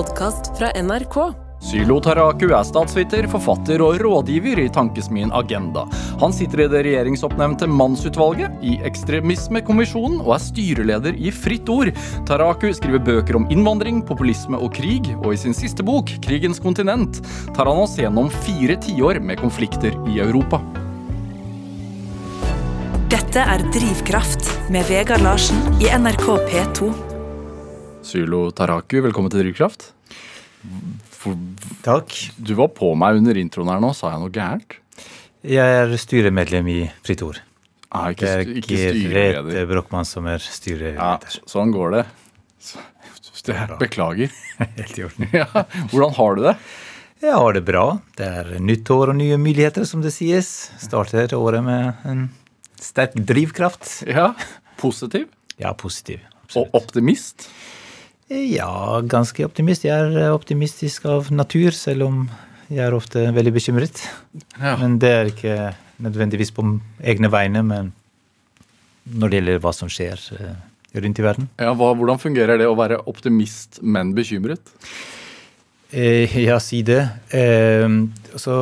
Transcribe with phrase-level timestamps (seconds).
[0.00, 1.16] podkast fra NRK.
[1.60, 5.82] Sylo Taraku er statsviter, forfatter og rådgiver i tankesmien Agenda.
[6.22, 11.90] Han sitter i det regjeringsoppnevnte Mannsutvalget, i Ekstremismekommisjonen og er styreleder i Fritt Ord.
[12.30, 17.20] Taraku skriver bøker om innvandring, populisme og krig, og i sin siste bok, Krigens kontinent,
[17.52, 20.62] tar han oss gjennom fire tiår med konflikter i Europa.
[23.12, 27.09] Dette er Drivkraft med Vegard Larsen i NRK P2.
[28.10, 29.90] Sylo Taraku, velkommen til Drivkraft.
[31.84, 32.14] Takk.
[32.40, 34.76] du var på meg under introen her nå, sa jeg noe gærent?
[35.46, 37.38] Jeg er styremedlem i Fritt Ord.
[37.90, 38.32] Ah, ikke,
[38.66, 39.62] Det er Grete.
[39.70, 41.16] Brochmann som er Ja,
[41.50, 42.04] sånn går det.
[43.46, 44.30] det er, beklager.
[44.78, 45.28] Helt i orden.
[45.34, 45.46] Ja,
[45.90, 46.56] hvordan har du det?
[47.20, 47.84] Jeg har det bra.
[48.16, 50.70] Det er nytt år og nye muligheter, som det sies.
[50.80, 52.26] Starter året med en
[52.80, 54.02] sterk drivkraft.
[54.08, 54.32] Ja,
[54.80, 55.26] Positiv
[55.60, 56.20] Ja, positiv.
[56.56, 56.74] og Absolutt.
[56.80, 57.50] optimist?
[58.30, 59.84] Ja, ganske optimist.
[59.84, 62.24] Jeg er optimistisk av natur, selv om
[62.70, 64.02] jeg er ofte veldig bekymret.
[64.54, 64.76] Ja.
[64.78, 65.56] Men det er ikke
[66.00, 66.64] nødvendigvis på
[67.02, 67.90] egne vegne, men
[69.10, 70.54] når det gjelder hva som skjer eh,
[71.02, 71.48] rundt i verden.
[71.58, 74.70] Ja, hva, hvordan fungerer det å være optimist, men bekymret?
[75.90, 77.02] Eh, ja, si det.
[77.34, 77.88] Eh,
[78.38, 78.60] så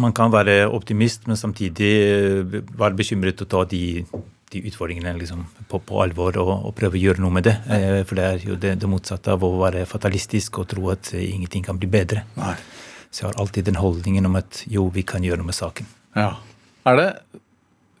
[0.00, 4.04] man kan være optimist, men samtidig eh, være bekymret og ta de,
[4.52, 7.56] de utfordringene liksom, på, på alvor og, og prøve å gjøre noe med det.
[7.72, 11.12] Eh, for det er jo det, det motsatte av å være fatalistisk og tro at
[11.16, 12.24] eh, ingenting kan bli bedre.
[12.38, 12.54] Nei.
[13.12, 15.88] Så jeg har alltid den holdningen om at jo, vi kan gjøre noe med saken.
[16.16, 16.34] Ja.
[16.88, 17.08] Er det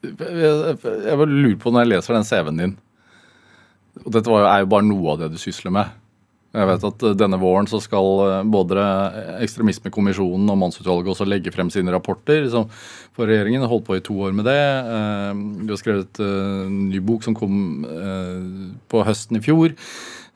[0.02, 2.72] Jeg, bare lurer på når jeg leser den CV-en din
[4.02, 5.92] Og dette var jo, er jo bare noe av det du sysler med.
[6.52, 8.82] Jeg vet at eh, denne våren så skal eh, både
[9.44, 12.44] Ekstremismekommisjonen og Mannsutvalget også legge frem sine rapporter.
[12.52, 12.66] Så
[13.16, 14.58] for regjeringen har holdt på i to år med det.
[14.58, 15.32] Eh,
[15.64, 19.72] Du har skrevet eh, en ny bok som kom eh, på høsten i fjor.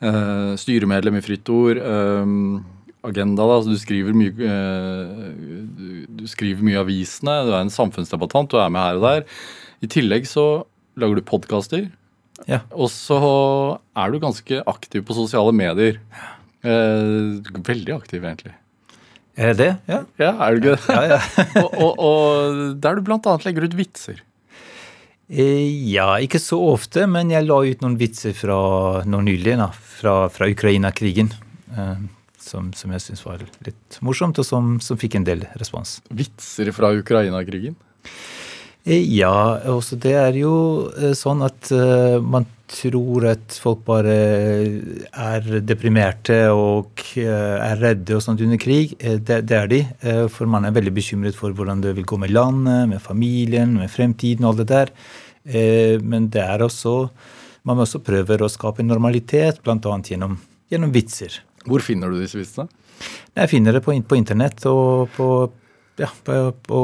[0.01, 1.83] Eh, Styremedlem i Fritt Ord.
[1.83, 2.33] eh,
[3.07, 3.61] Agenda, da.
[3.63, 5.29] Du skriver mye eh,
[6.17, 7.37] du- skriver mye avisene.
[7.47, 8.51] Du er en samfunnsdebattant.
[8.51, 9.29] Du er med her og der.
[9.85, 10.65] I tillegg så
[10.97, 11.91] lager du podkaster.
[12.47, 12.61] Ja.
[12.77, 13.17] Og så
[13.97, 15.99] er du ganske aktiv på sosiale medier.
[16.67, 18.53] Eh, veldig aktiv, egentlig.
[19.37, 19.73] Er det det?
[19.91, 19.99] Ja.
[20.21, 20.95] Ja, er du ikke det?
[20.97, 21.21] Ja, ja.
[21.65, 23.03] og, og, og der du
[23.33, 24.23] annet legger ut vitser.
[25.29, 29.71] Eh, Ja, ikke så ofte, men jeg la ut noen vitser fra nå nylig, da,
[29.75, 31.33] fra, fra Ukraina-krigen.
[31.77, 31.97] eh,
[32.47, 35.97] Som, som jeg syns var litt morsomt, og som, som fikk en del respons.
[36.15, 37.75] Vitser fra Ukraina-krigen.
[38.87, 40.53] Eh, Ja, også det er jo
[40.95, 44.15] eh, sånn at eh, man tror at folk bare
[45.11, 48.97] er deprimerte og er redde og sånt under krig.
[48.99, 49.79] Det, det er de,
[50.35, 53.93] for man er veldig bekymret for hvordan det vil gå med landet, med familien, med
[53.93, 54.91] fremtiden og alt det der.
[56.03, 56.97] Men det er også
[57.67, 59.79] Man også prøver å skape en normalitet, bl.a.
[59.79, 60.37] Gjennom,
[60.71, 61.39] gjennom vitser.
[61.67, 62.67] Hvor finner du disse vitsene?
[63.35, 65.31] Jeg finner det på, på internett og på,
[65.99, 66.35] ja, på,
[66.67, 66.81] på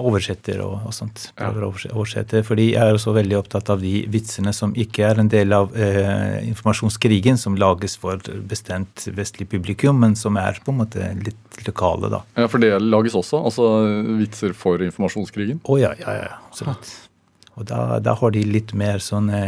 [0.00, 1.26] oversetter og, og sånt.
[1.36, 5.20] Prøver å oversette, fordi jeg er også veldig opptatt av de vitsene som ikke er
[5.20, 10.72] en del av eh, informasjonskrigen, som lages for bestemt vestlig publikum, men som er på
[10.72, 12.22] en måte litt lokale, da.
[12.40, 13.42] Ja, For det lages også.
[13.44, 13.68] Altså
[14.20, 15.60] vitser for informasjonskrigen.
[15.64, 16.94] Å ja, ja, ja, absolutt.
[17.54, 19.38] Og da, da har de litt mer sånne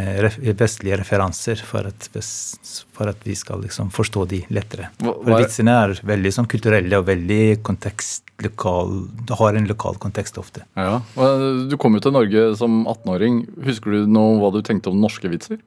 [0.54, 2.06] vestlige referanser for at,
[2.94, 4.92] for at vi skal liksom forstå de lettere.
[5.00, 8.90] Hva- For hva er- vitsene er veldig sånn kulturelle og veldig kontekst, lokal,
[9.38, 10.64] har en lokal kontekst ofte.
[10.76, 11.00] Ja,
[11.70, 13.44] Du kom jo til Norge som 18-åring.
[13.64, 15.58] Husker du nå hva du tenkte om norske vitser?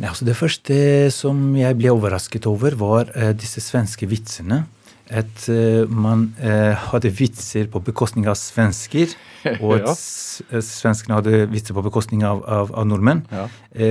[0.00, 0.76] Ja, altså det første
[1.14, 4.62] som jeg ble overrasket over, var eh, disse svenske vitsene.
[5.12, 9.12] At eh, man eh, hadde vitser på bekostning av svensker,
[9.62, 10.60] og at Ja.
[10.64, 13.24] svenskene hadde vitser på bekostning av, av, av nordmenn.
[13.30, 13.46] Ja.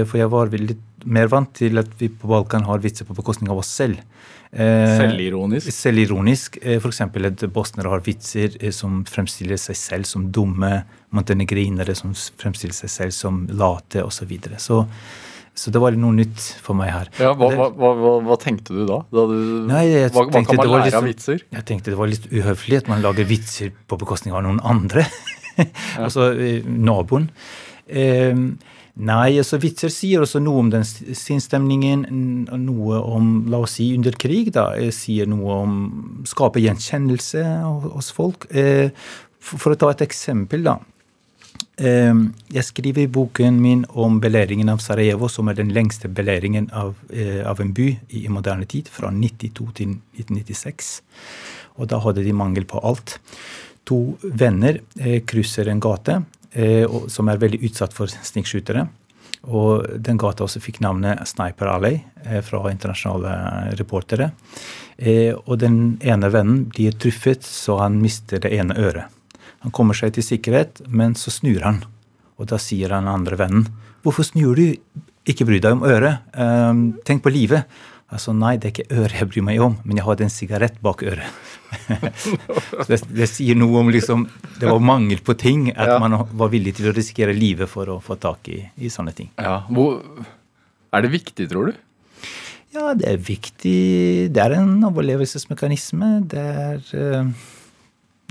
[0.10, 3.50] For jeg var litt mer vant til at vi på Balkan har vitser på bekostning
[3.54, 4.02] av oss selv.
[4.52, 5.72] Eh, Selvironisk.
[5.72, 6.58] Selvironisk.
[6.60, 6.82] F.eks.
[6.84, 10.82] For eksempel at bosnere har vitser eh, som fremstiller seg selv som dumme,
[11.16, 14.22] montenegrinere som fremstiller seg selv som late, osv.
[14.22, 14.60] Så, videre.
[14.60, 14.86] så
[15.52, 17.10] så det var noe nytt for meg her.
[17.20, 19.02] Ja, hva, hva, hva, hva, tenkte du da?
[19.12, 19.36] da du,
[19.68, 21.44] Nei, jeg hva, kan man lære litt, av liksom- vitser?
[21.58, 25.04] Jeg tenkte det var litt uhøflig at man lager vitser på bekostning av noen andre.
[26.06, 27.28] altså eh, naboen.
[27.92, 28.32] Eh,
[28.96, 32.06] nei, altså vitser sier også noe om den sinnsstemningen,
[32.66, 34.72] noe om, la oss si, under krig, da.
[34.76, 35.76] eh, Sier noe om
[36.28, 37.44] Skaper gjenkjennelse
[37.96, 38.48] hos folk.
[38.52, 38.92] Eh,
[39.40, 40.78] for, å ta et eksempel, da.
[41.80, 42.14] Eh,
[42.52, 46.96] Jeg skriver i boken min om belæringen av Sarajevo, som er den lengste belæringen av,
[47.46, 50.94] av en by i, moderne tid, fra 92 til 1996.
[51.80, 53.20] Og da hadde de mangel på alt.
[53.88, 54.84] To venner
[55.26, 56.20] krysser en gate
[56.52, 58.86] som er veldig utsatt for snikskytere.
[59.50, 64.32] Og den gata også fikk navnet Sniper Alley eh, fra internasjonale reportere.
[64.98, 69.10] Eh, og den ene vennen blir truffet, så han mister det ene øret.
[69.66, 71.82] Han kommer seg til sikkerhet, men så snur han.
[72.38, 73.70] Og da sier han andre vennen
[74.02, 74.78] Hvorfor snur du?
[75.30, 76.24] Ikke bry deg om øret.
[77.06, 77.68] Tenk på livet.
[78.12, 80.80] Altså, Nei, det er ikke øret jeg bryr meg om, men jeg hadde en sigarett
[80.84, 81.44] bak øret.
[82.90, 84.26] det, det, sier noe om liksom,
[84.60, 85.70] Det var mangel på ting.
[85.72, 86.00] At ja.
[86.02, 89.32] man var villig til å risikere livet for å få tak i, i sånne ting.
[89.40, 90.02] Ja, Hvor,
[90.92, 91.80] Er det viktig, tror du?
[92.76, 93.80] Ja, det er viktig.
[94.32, 96.12] Det er en overlevelsesmekanisme.
[96.32, 97.32] Det er uh,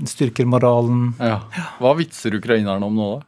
[0.09, 1.11] styrker moralen.
[1.21, 1.41] Ja.
[1.81, 3.27] Hva vitser ukrainerne om nå, da?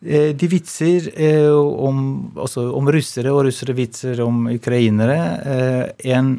[0.00, 5.18] Eh, de vitser eh, om, altså om, russere, og russere vitser om ukrainere.
[5.42, 6.36] Eh, en,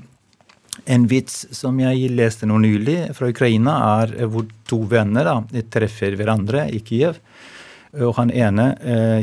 [0.86, 6.16] en, vits som jeg leste nå nylig fra Ukraina, er hvor to venner da, treffer
[6.16, 7.20] hverandre i Kiev.
[8.00, 8.76] Og Han ene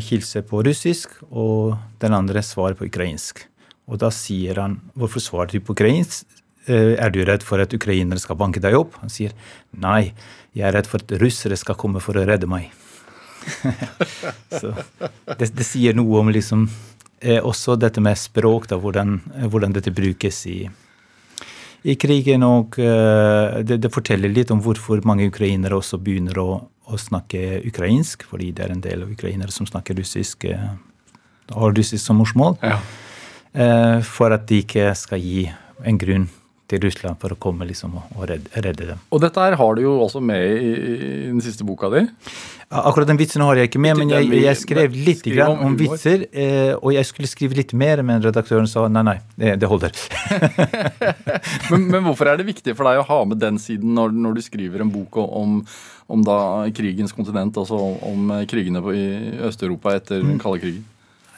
[0.03, 3.45] hilser på russisk, og den andre svarer på ukrainsk.
[3.87, 6.27] Og Da sier han 'Hvorfor svarer du på ukrainsk?'
[6.67, 8.99] Er du redd for at ukrainere skal banke deg opp?
[8.99, 9.31] Han sier
[9.71, 10.13] nei,
[10.53, 12.73] jeg er redd for at russere skal komme for å redde meg.
[14.61, 14.73] så
[15.39, 16.67] det, det, sier noe om liksom
[17.21, 20.59] eh, også dette med språk, da, hvordan, hvordan dette brukes i,
[21.87, 22.47] i krigen.
[22.47, 26.51] Og eh, det, det, forteller litt om hvorfor mange ukrainere også begynner å,
[26.87, 30.71] å, snakke ukrainsk, fordi det er en del ukrainere som snakker russisk, eh,
[31.55, 32.59] har russisk som morsmål.
[32.63, 32.81] Ja.
[33.57, 35.47] Eh, for at de ikke skal gi
[35.87, 36.27] en grunn
[36.71, 39.01] til Russland for å komme liksom og redde, dem.
[39.15, 40.71] Og dette her har du jo også med i,
[41.31, 42.03] den siste boka di.
[42.67, 46.25] Akkurat den vitsen har jeg ikke med, men jeg, jeg skrev litt grann om, vitser.
[46.35, 49.95] Eh, og jeg skulle skrive litt mer, men redaktøren sa nei, nei, det holder.
[51.71, 54.41] men, men, hvorfor er det viktig for deg å ha med den siden når, når
[54.41, 55.61] du skriver en bok om,
[56.11, 56.27] om
[56.75, 59.07] krigens kontinent, altså om krigene i
[59.47, 60.85] Øst-Europa etter den kalde krigen?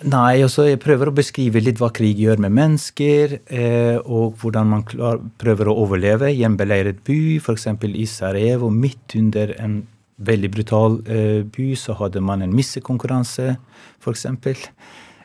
[0.07, 4.71] Nei, altså jeg prøver å beskrive litt hva krig gjør med mennesker, eh, og hvordan
[4.71, 7.67] man klar, prøver å overleve i en beleiret by, f.eks.
[7.89, 8.71] i Sarajevo.
[8.71, 9.81] Midt under en
[10.23, 13.57] veldig brutal eh, by så hadde man en missekonkurranse,
[13.99, 14.27] f.eks.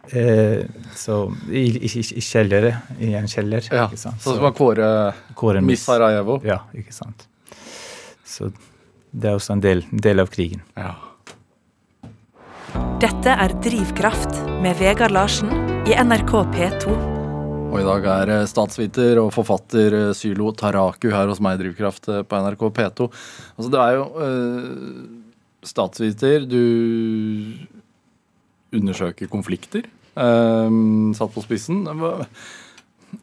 [0.09, 0.65] Eh,
[0.97, 1.19] så
[1.53, 3.69] i, i, i kjellere, i en kjeller.
[3.69, 6.41] Ja, Sånn som man kårer kåre Miss Sarajevo?
[6.47, 7.27] Ja, ikke sant.
[8.25, 8.49] Så
[9.13, 10.65] det er også en del, del av krigen.
[10.73, 10.95] Ja.
[12.73, 15.49] Dette er Drivkraft med Vegard Larsen
[15.85, 16.93] i NRK P2.
[17.69, 21.61] Og i dag er eh, statsviter og forfatter eh, Sylo Taraku her hos meg i
[21.61, 23.07] Drivkraft eh, på NRK P2.
[23.57, 25.03] Altså, du er jo øh,
[25.69, 26.47] statsviter.
[26.49, 26.63] Du
[28.73, 29.85] undersøker konflikter.
[30.17, 30.71] Øh,
[31.17, 31.83] satt på spissen.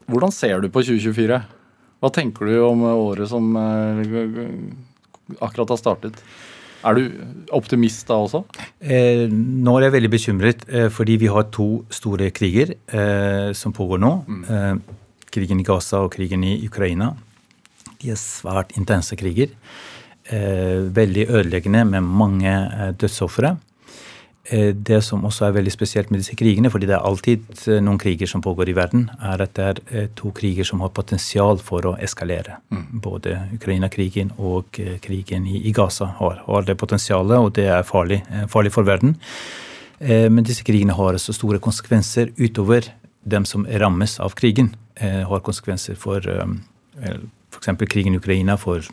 [0.07, 1.41] Hvordan ser du på 2024?
[2.01, 3.51] Hva tenker du om året som
[5.39, 6.23] akkurat har startet?
[6.81, 7.03] Er du
[7.53, 8.43] optimist da også?
[8.81, 13.73] Eh, nå er jeg veldig bekymret, eh, fordi vi har to store kriger eh, som
[13.73, 14.13] pågår nå.
[14.25, 14.43] Mm.
[14.49, 14.97] Eh,
[15.31, 17.13] krigen i Gaza og krigen i Ukraina.
[18.01, 19.53] De er svært intense kriger.
[20.31, 23.55] Eh, veldig ødeleggende med mange eh, dødsofre.
[24.43, 27.81] Eh, det som også er veldig spesielt med disse krigene, fordi det er alltid eh,
[27.83, 30.89] noen kriger som pågår i verden, er at det er eh, to kriger som har
[30.97, 32.57] potensial for å eskalere.
[32.73, 32.87] Mm.
[33.05, 38.73] Både Ukraina-krigen og krigen i Gaza har, har, det potensialet, og det er farlig, farlig
[38.73, 39.15] for verden.
[40.01, 42.87] Men disse krigene har så store konsekvenser utover
[43.21, 44.71] dem som rammes av krigen.
[44.97, 46.25] Har konsekvenser for
[47.51, 47.71] f.eks.
[47.89, 48.85] krigen i Ukraina, for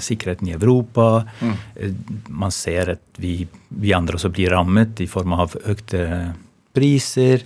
[0.00, 1.24] sikkerheten i Europa.
[1.40, 1.56] Mm.
[2.28, 6.04] Man ser at vi, vi, andre også blir rammet i form av økte
[6.74, 7.44] priser.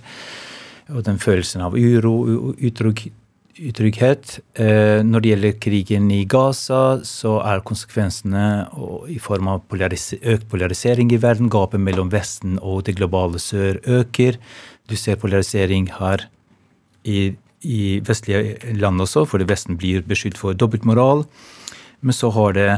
[0.89, 2.13] Og den følelsen av uro,
[2.57, 3.09] utrygg,
[3.59, 4.39] utrygghet.
[4.55, 8.45] Eh, når det gjelder krigen i Gaza, så er konsekvensene
[9.11, 11.51] i form av polaris økt polarisering i verden.
[11.51, 14.39] Gapet mellom Vesten og det globale sør øker.
[14.89, 16.25] Du ser polarisering her
[17.05, 21.25] i, i vestlige land også, fordi Vesten blir beskyldt for dobbeltmoral.
[21.99, 22.69] Men så har det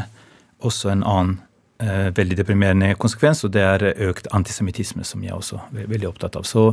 [0.65, 1.37] også en annen
[1.81, 6.37] eh, veldig deprimerende konsekvens, og det er økt antisemittisme, som jeg også er veldig opptatt
[6.39, 6.47] av.
[6.49, 6.71] Så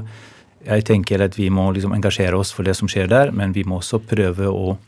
[0.67, 3.67] jeg tenker at vi må liksom engasjere oss for det som skjer der, men vi
[3.69, 4.79] må også prøve å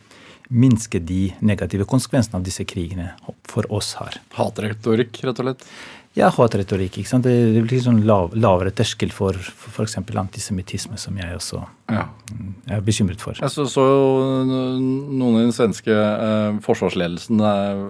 [0.50, 3.12] minske de negative konsekvensene av disse krigene
[3.46, 4.18] for oss her.
[4.34, 5.66] Hatretorikk, rett og slett?
[6.18, 6.98] Ja, hatretorikk.
[6.98, 7.26] ikke sant?
[7.26, 9.94] Det, blir sånn lav, lavere terskel for f.eks.
[10.00, 11.60] antisemittisme, som jeg også
[11.92, 12.08] ja.
[12.66, 13.38] er bekymret for.
[13.38, 13.84] Jeg så, så
[14.48, 17.84] noen i den svenske eh, forsvarsledelsen eh,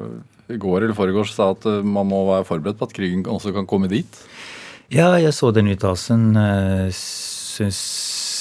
[0.53, 3.55] i går eller foregårs sa at eh, man må være forberedt på at krigen også
[3.57, 4.23] kan komme dit?
[4.93, 6.31] Ja, jeg så den uttalelsen.
[6.37, 7.83] Eh, syns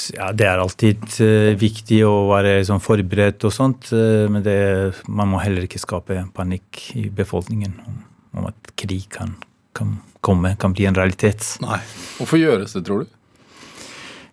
[0.09, 1.19] ja, det er alltid
[1.61, 4.55] viktig å være sånn, forberedt og sånt, men det,
[5.05, 7.99] man må heller ikke skape panikk i befolkningen om,
[8.33, 9.35] om at krig kan
[9.77, 11.45] kan komme, kan bli en realitet.
[11.63, 11.79] Nei.
[12.17, 13.15] Hvorfor gjøres det, tror du?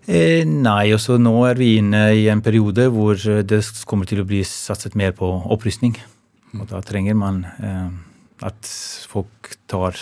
[0.06, 4.26] Eh, nei, også nå er vi inne i en periode hvor det kommer til å
[4.28, 5.96] bli satset mer på opprustning.
[6.56, 7.88] Og da trenger man eh,
[8.46, 8.70] at
[9.10, 9.98] folk tar,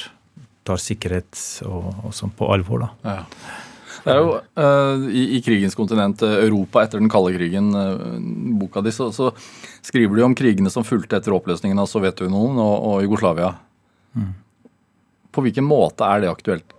[0.67, 3.15] tar sikkerhet og, og sånn på alvor, da.
[3.15, 3.63] Ja.
[4.05, 8.19] Det er jo uh, i, i, krigens kontinent, Europa etter den kalde krigen, uh,
[8.61, 9.31] boka di, så, så,
[9.81, 13.55] skriver du om krigene som fulgte etter oppløsningen av Sovjetunionen og, og Jugoslavia.
[14.13, 14.35] Mm.
[15.35, 16.75] På hvilken måte er det aktuelt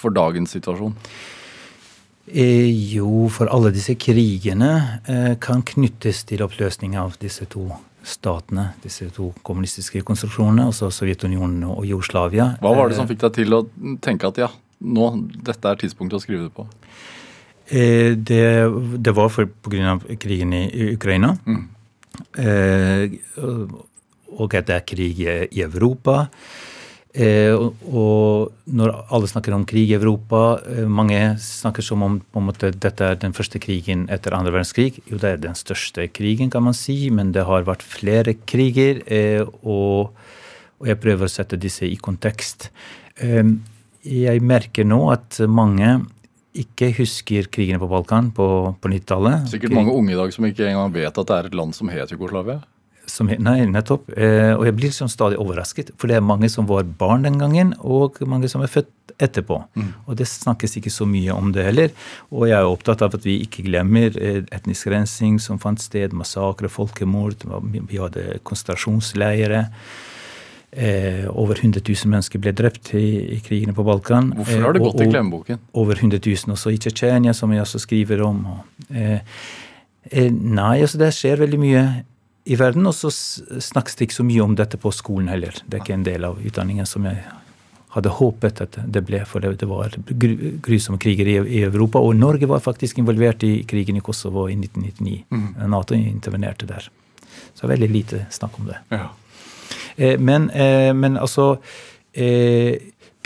[0.00, 0.94] for dagens situasjon?
[2.30, 4.72] Eh, jo, for alle disse krigene
[5.08, 7.66] eh, kan knyttes til oppløsning av disse to
[8.06, 12.54] statene, disse to kommunistiske konstruksjonene, altså Sovjetunionen og Jugoslavia.
[12.62, 13.64] Hva var det som fikk deg til å
[14.04, 14.48] tenke at ja,
[14.80, 15.10] nå,
[15.48, 16.68] dette er tidspunktet å skrive det på?
[17.70, 18.46] Eh, det,
[18.98, 21.34] det, var av krigen i, i Ukraina.
[21.46, 21.62] Mm.
[22.46, 23.18] Eh,
[24.30, 26.28] og at det er krig i Europa.
[27.10, 27.56] Eh,
[27.90, 32.46] og når alle snakker om krig i Europa, eh, mange snakker som om på en
[32.46, 35.00] måte, dette er den første krigen etter andre verdenskrig.
[35.10, 39.02] Jo, det er den største krigen, kan man si, men det har vært flere kriger.
[39.10, 40.14] Eh, og,
[40.78, 42.70] og, jeg prøver å sette disse i kontekst.
[43.20, 46.06] Jeg merker nå at mange
[46.56, 48.46] ikke husker krigene på Balkan på,
[48.80, 49.50] på 90-tallet.
[49.50, 51.90] Sikkert mange unge i dag som ikke engang vet at det er et land som
[51.92, 52.62] het Jugoslavia?
[53.10, 54.08] Som, nei, nettopp.
[54.16, 55.92] Eh, og jeg blir sånn stadig overrasket.
[56.00, 59.58] For det er mange som var barn den gangen, og mange som er født etterpå.
[59.76, 59.88] Mm.
[60.06, 61.90] Og det snakkes ikke så mye om det heller.
[62.30, 66.14] Og jeg er opptatt av at vi ikke glemmer eh, etnisk rensing som fant sted,
[66.16, 67.44] massakre, folkemord.
[67.90, 69.68] Vi hadde konsentrasjonsleirer.
[70.72, 74.30] Eh, over 100 000 mennesker ble drept i, i krigene på Balkan.
[74.38, 75.58] Hvorfor har det gått i glemmeboken?
[75.74, 78.44] Over 100 000 også i Tsjetsjenia, som jeg også skriver om.
[78.94, 79.18] Eh,
[80.12, 81.82] eh, nei, altså det skjer veldig mye
[82.50, 82.86] i verden.
[82.88, 85.56] Og så snakkes det ikke så mye om dette på skolen heller.
[85.66, 87.22] Det er ikke en del av utdanningen som jeg
[87.94, 89.94] hadde håpet at det ble, for det, var
[90.62, 91.98] grusomme kriger i, i, Europa.
[91.98, 95.24] Og Norge var faktisk involvert i krigen i Kosovo i 1999.
[95.30, 95.48] Mm.
[95.72, 96.86] Nato intervenerte der.
[97.54, 98.78] Så veldig lite snakk om det.
[98.94, 99.08] Ja.
[99.96, 101.56] Eh, men, eh, men, altså
[102.12, 102.78] eh,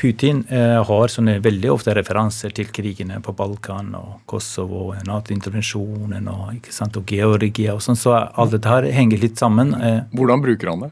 [0.05, 6.67] Putin eh, har sånne veldig ofte referanser til krigene på Balkan og Kosovo, Nato-intervensjonen og,
[6.85, 9.73] og, Georgia og sånn, så alt dette her henger litt sammen.
[9.79, 10.03] Eh.
[10.13, 10.91] Hvordan bruker han det?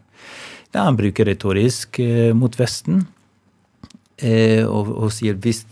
[0.72, 3.02] Ja, han bruker retorisk eh, mot Vesten
[4.16, 5.66] eh, og, og, sier hvis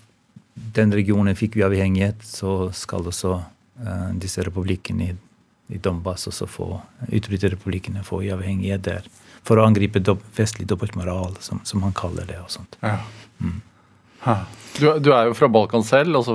[0.77, 5.17] den regionen fikk uavhengighet, så skal også eh, disse republikkene i,
[5.71, 6.69] i Donbas også få
[7.09, 9.09] utbryterrepublikkene få uavhengighet der
[9.47, 12.39] for å angripe dob vestlig dobbeltmoral, som, som, han kaller det.
[12.43, 12.77] og sånt.
[12.85, 12.99] Ja.
[13.41, 13.61] Mm.
[14.77, 16.35] Du, du, er jo fra Balkan selv, altså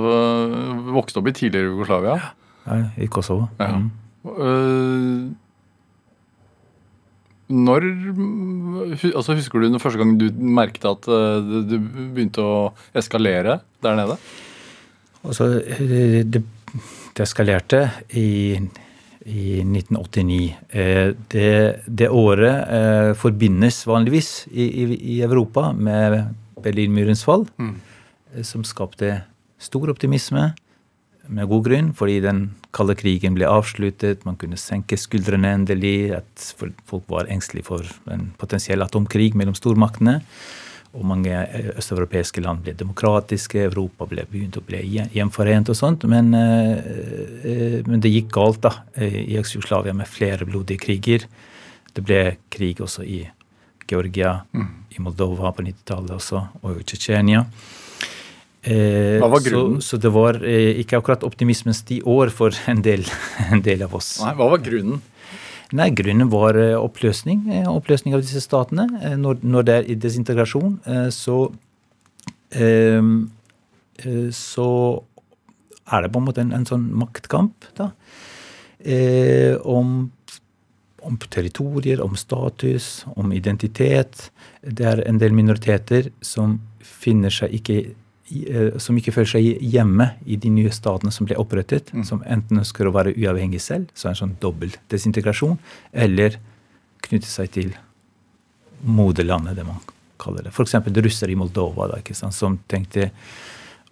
[0.94, 2.16] vokste opp i tidligere Jugoslavia?
[2.66, 3.46] Ja, i Kosovo.
[3.60, 3.76] Ja.
[3.78, 3.90] Mm.
[4.26, 5.30] Uh,
[7.46, 7.84] når
[9.14, 12.56] altså Husker du den første gang du merket at uh, du begynte å
[12.98, 14.18] eskalere der nede?
[15.22, 16.42] Altså, det,
[17.14, 17.84] det eskalerte
[18.18, 18.58] i
[19.26, 20.56] i 1989.
[20.70, 24.84] Eh, det, det året eh, forbindes vanligvis i, i,
[25.16, 26.20] i, Europa med
[26.62, 27.74] Berlinmurens fall, mm.
[28.34, 29.22] Eh, som skapte
[29.58, 30.52] stor optimisme,
[31.26, 32.42] med god grunn, fordi den
[32.76, 36.44] kalde krigen ble avsluttet, man kunne senke skuldrene endelig, at
[36.86, 40.20] folk var engstelige for en potensiell atomkrig mellom stormaktene
[40.94, 44.82] og mange eh, østeuropeiske land ble demokratiske, Europa ble begynt å bli
[45.14, 46.06] gjenforent og sånt.
[46.10, 46.90] Men, eh,
[47.44, 51.26] eh, men det gikk galt da, i Jugoslavia med flere blodige kriger.
[51.96, 52.20] Det ble
[52.52, 53.24] krig også i
[53.86, 54.70] Georgia, mm.
[54.96, 57.44] i Moldova på 90-tallet også, og i Tsjetsjenia.
[58.66, 59.78] Hva var grunnen?
[59.78, 63.04] Så, så, det var ikke akkurat optimismens ti år for en del,
[63.54, 64.16] en del av oss.
[64.24, 64.98] Nei, Hva var grunnen?
[65.74, 67.46] Nei, Grunnen var eh, oppløsning.
[67.50, 68.86] Eh, oppløsning av disse statene.
[69.02, 70.80] Eh, når, når det er desintegrasjon,
[71.10, 71.38] så
[74.30, 74.66] Så
[75.90, 77.88] er det på en måte en, en sånn maktkamp da,
[79.66, 80.12] om,
[81.02, 84.30] om territorier, om status, om identitet.
[84.62, 87.80] Det er en del minoriteter som finner seg ikke
[88.82, 92.04] som ikke føler seg hjemme i de nye statene som ble opprettet, mm.
[92.08, 95.58] som enten ønsker å være uavhengig selv, så er en sånn dobbel desintegrasjon,
[95.94, 96.40] eller
[97.06, 97.74] knytte seg til
[98.86, 99.78] moderlandet, det man
[100.18, 100.54] kaller det.
[100.54, 100.74] F.eks.
[100.96, 103.10] russere i Moldova, da, ikke sant, som tenkte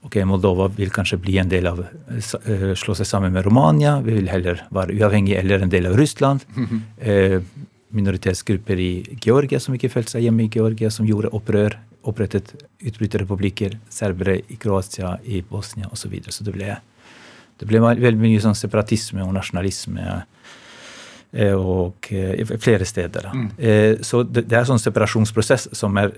[0.05, 4.19] ok, Moldova vil kanskje bli en del av, uh, slå seg sammen med Romania, vi
[4.19, 6.45] vil heller være uavhengig eller en del av Russland.
[6.57, 6.81] Mm -hmm.
[6.99, 7.41] eh,
[7.95, 13.79] minoritetsgrupper i Georgia som ikke følte seg hjemme i Georgia, som gjorde opprør opprettet utbryterrepublikker,
[13.93, 16.05] serbere i Kroatia, i Bosnia osv.
[16.05, 16.33] Så, videre.
[16.33, 16.77] så det ble,
[17.61, 20.05] det ble veldig mye sånn separatisme og nasjonalisme
[21.33, 22.11] eh, og
[22.61, 23.31] flere steder.
[23.33, 23.49] Mm.
[23.57, 26.15] Eh, så det, det, er sånn separasjonsprosess som er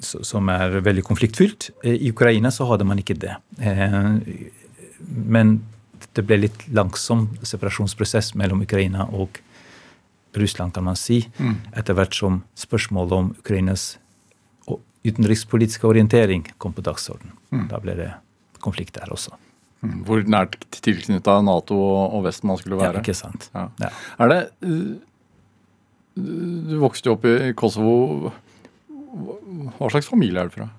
[0.00, 1.70] som er veldig konfliktfylt.
[1.84, 3.36] Eh, I Ukraina så hadde man ikke det.
[3.60, 4.12] Eh,
[5.06, 5.60] Men
[6.16, 9.38] det ble litt langsom separasjonsprosess mellom Ukraina og
[10.36, 11.28] Russland, kan man si.
[11.76, 13.98] Etter hvert som spørsmålet om Ukrainas
[15.06, 17.66] utenrikspolitiske orientering kom på dagsordenen.
[17.70, 18.12] Da ble det
[18.64, 19.34] konflikt der også.
[19.84, 23.50] Mm, Hvor nært tilknytta Nato og Vesten man skulle Ja, ikke sant?
[23.54, 23.68] Ja.
[23.82, 23.90] Ja.
[24.24, 24.40] Er det
[26.16, 28.32] Du vokste jo opp i Kosovo.
[29.76, 30.70] Hva slags familie er du fra?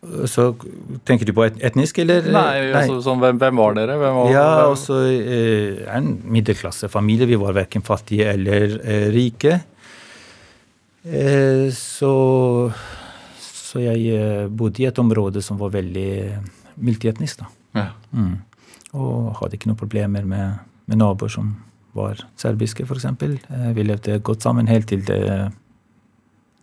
[0.00, 0.46] Så
[1.04, 2.24] tenker du på etnisk, eller?
[2.32, 3.98] Nei, altså, sånn, hvem, hvem var dere?
[4.00, 7.28] Hvem var, Ja, hvem, også eh, en middelklassefamilie.
[7.28, 9.58] Vi var verken fattige eller eh, rike.
[11.04, 12.12] Eh, så,
[13.40, 16.10] så jeg eh, bodde i et område som var veldig
[16.80, 17.50] multietnisk, da.
[17.80, 17.88] ja.
[18.12, 18.38] Mm.
[18.98, 20.56] Og hadde ikke noen problemer med,
[20.90, 21.52] med naboer som
[21.94, 23.04] var serbiske, f.eks.
[23.06, 25.20] Eh, vi levde godt sammen helt til det,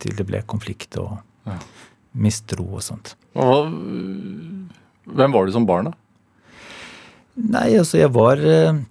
[0.03, 1.17] til det ble konflikt og
[1.48, 1.56] Ja.
[2.20, 3.13] mistro og sånt.
[3.39, 3.70] Og
[5.08, 5.94] hvem var du som barn, da?
[7.38, 8.82] Nei, altså jeg var eh,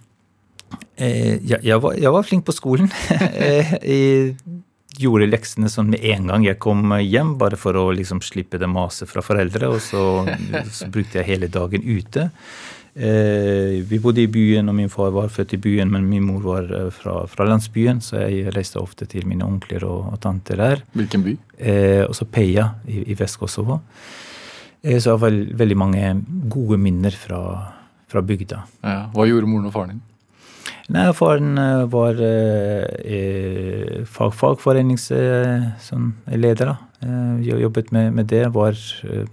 [0.97, 2.89] eh, jeg, jeg var, jeg var flink på skolen.
[3.37, 4.56] Eh, jeg
[5.01, 8.69] gjorde leksene sånn med en gang jeg kom hjem, bare for å liksom slippe det
[8.71, 9.69] maset fra foreldre.
[9.73, 10.01] Og så,
[10.79, 12.29] så brukte jeg hele dagen ute.
[12.97, 16.41] Eh, vi bodde i byen, og min far var født i byen, men min mor
[16.41, 20.57] var eh, fra, fra landsbyen, så jeg reiste ofte til mine onkler og, og tanter
[20.57, 20.81] der.
[20.97, 21.35] Hvilken by?
[21.57, 23.77] Eh, og så Peia i, i Vest-Kosovo.
[24.81, 26.09] Eh, så jeg har vel, veldig mange
[26.49, 27.41] gode minner fra,
[28.09, 28.63] fra bygda.
[28.81, 28.99] Ja.
[29.13, 30.03] Hva gjorde moren og faren din?
[30.87, 35.73] Nei, Faren eh, var eh, eh, fag, fagforeningsleder.
[35.83, 36.13] Sånn.
[36.31, 38.45] Eh, jobbet med, med det.
[38.55, 39.25] Var eh,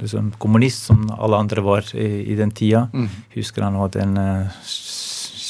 [0.00, 2.88] liksom kommunist, som alle andre var i, i den tida.
[2.94, 3.08] Mm.
[3.34, 4.64] Husker han hadde en eh,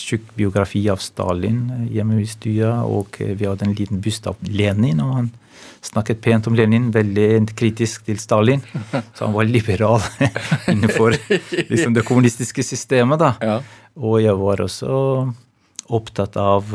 [0.05, 4.29] tjukk biografi av Stalin eh, hjemme i stua, og eh, vi hadde en liten byst
[4.31, 5.01] av Lenin.
[5.05, 5.33] og han
[5.85, 8.63] Snakket pent om Lenin, veldig kritisk til Stalin.
[9.17, 10.01] Så han var liberal
[10.73, 11.13] innenfor
[11.69, 13.21] liksom, det kommunistiske systemet.
[13.21, 13.35] da.
[13.45, 13.59] Ja.
[13.95, 14.95] Og jeg var også
[15.95, 16.71] opptatt av,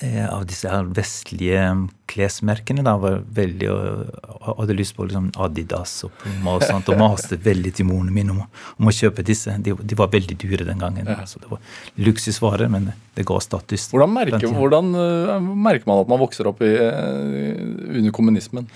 [0.00, 1.64] eh, av disse her vestlige
[2.08, 2.82] klesmerkene.
[2.84, 7.36] da, var veldig, og Hadde lyst på liksom Adidas og Puma og sånt, og maste
[7.36, 8.42] veldig til moren min om,
[8.78, 9.54] om å kjøpe disse.
[9.62, 11.06] De, de var veldig dyre den gangen.
[11.26, 11.60] så Det var
[11.96, 13.90] luksusvarer, men det ga status.
[13.92, 18.68] Hvordan, merker, hvordan eh, merker man at man vokser opp i, eh, under kommunismen?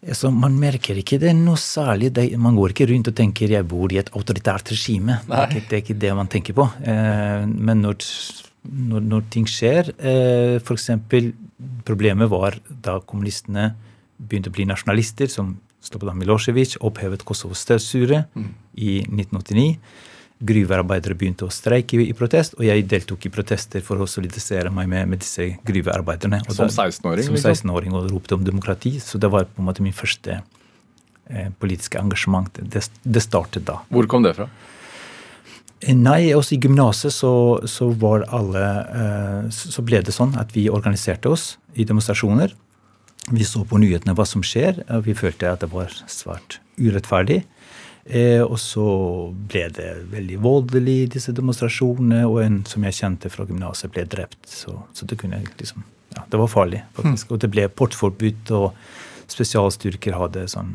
[0.00, 2.08] Altså, man merker ikke det noe særlig.
[2.16, 5.20] Det, man går ikke rundt og tenker 'jeg bor i et autoritært regime'.
[5.26, 6.64] Det er, ikke, det er ikke det man tenker på.
[6.84, 7.96] Eh, men når,
[8.64, 10.90] når, når ting skjer eh, F.eks.
[11.84, 13.74] problemet var da kommunistene
[14.16, 18.24] begynte å bli nasjonalister, som Slobodan Milosevic opphevet Kosovos støvsure
[18.76, 19.78] i 1989.
[20.40, 24.72] Gruvearbeidere begynte å streike i, i protest, og jeg deltok i protester for å solidisere
[24.72, 26.40] meg med, med disse gruvearbeiderne.
[26.46, 27.58] Og Som 16-åring, Som liksom?
[27.68, 28.94] 16-åring og ropte om demokrati.
[29.04, 32.48] Så det var på en måte min første eh, politiske engasjement.
[32.56, 33.82] Det, det startet da.
[33.92, 34.48] Hvor kom det fra?
[35.80, 37.34] Eh, Nei, også i gymnaset så,
[37.68, 42.56] så var alle eh, Så så ble det sånn at vi organiserte oss i demonstrasjoner.
[43.30, 47.42] Vi så på nyhetene hva som skjer, og vi følte at det var svært urettferdig.
[48.04, 48.84] Eh, og så
[49.50, 54.40] ble det veldig voldelig, disse demonstrasjonene, og en som jeg kjente fra gymnaset, ble drept.
[54.48, 55.84] Så, så det kunne liksom
[56.16, 57.30] Ja, det var farlig, faktisk.
[57.30, 58.72] Og det ble portforbud, og
[59.30, 60.72] spesialstyrker hadde sånn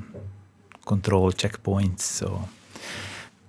[0.87, 2.45] kontroll, checkpoints, og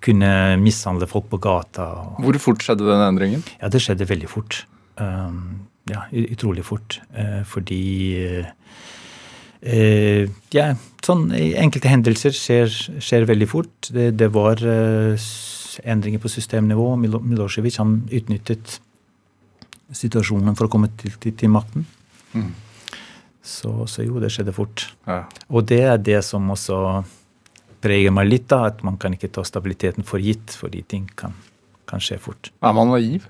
[0.02, 1.86] kunne mishandle folk på gata.
[2.00, 3.44] og Hvor fort skjedde den endringen?
[3.60, 4.64] ja, det skjedde veldig fort.
[4.98, 7.00] Um, ja, utrolig fort.
[7.14, 7.82] Uh, fordi
[9.62, 10.74] eh, Ja,
[11.06, 13.90] sånn enkelte hendelser skjer, skjer veldig fort.
[13.92, 15.28] Det, det var eh,
[15.84, 16.94] endringer på systemnivå.
[17.00, 18.80] Milo Milosevic han utnyttet
[19.94, 21.86] situasjonen for å komme til, til, til makten.
[22.34, 22.48] Mm.
[23.46, 24.88] Så, så jo, det skjedde fort.
[25.06, 25.20] Ja.
[25.46, 26.80] Og det er det som også
[27.84, 31.36] preger meg litt, da, at man kan ikke ta stabiliteten for gitt, fordi ting kan,
[31.86, 32.50] kan skje fort.
[32.64, 33.28] Er man naiv?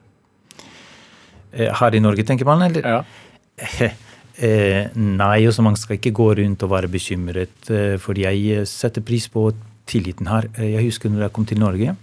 [1.52, 2.64] Eh, Her i Norge, tenker man?
[2.70, 2.86] eller?
[2.96, 3.92] Ja.
[4.36, 8.66] Eh, nei, også man skal ikke gå rundt og være bekymret, eh, fordi jeg eh,
[8.68, 9.48] setter pris på
[9.88, 10.50] tilliten her.
[10.60, 11.94] Jeg husker når jeg kom til Norge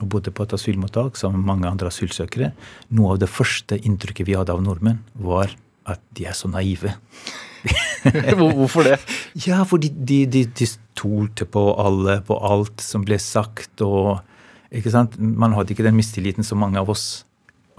[0.00, 2.52] og bodde på et asylmottak sammen med mange andre asylsøkere.
[2.96, 5.52] Noe av det første inntrykket vi hadde av nordmenn, var
[5.84, 6.94] at de er så naive.
[8.40, 8.98] Hvorfor det?
[9.46, 13.82] Ja, fordi de, de, de stolte på alle, på alt som ble sagt.
[13.84, 14.24] og
[14.74, 15.18] ikke sant?
[15.18, 17.24] Man hadde ikke den mistilliten som mange av oss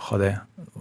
[0.09, 0.35] hadde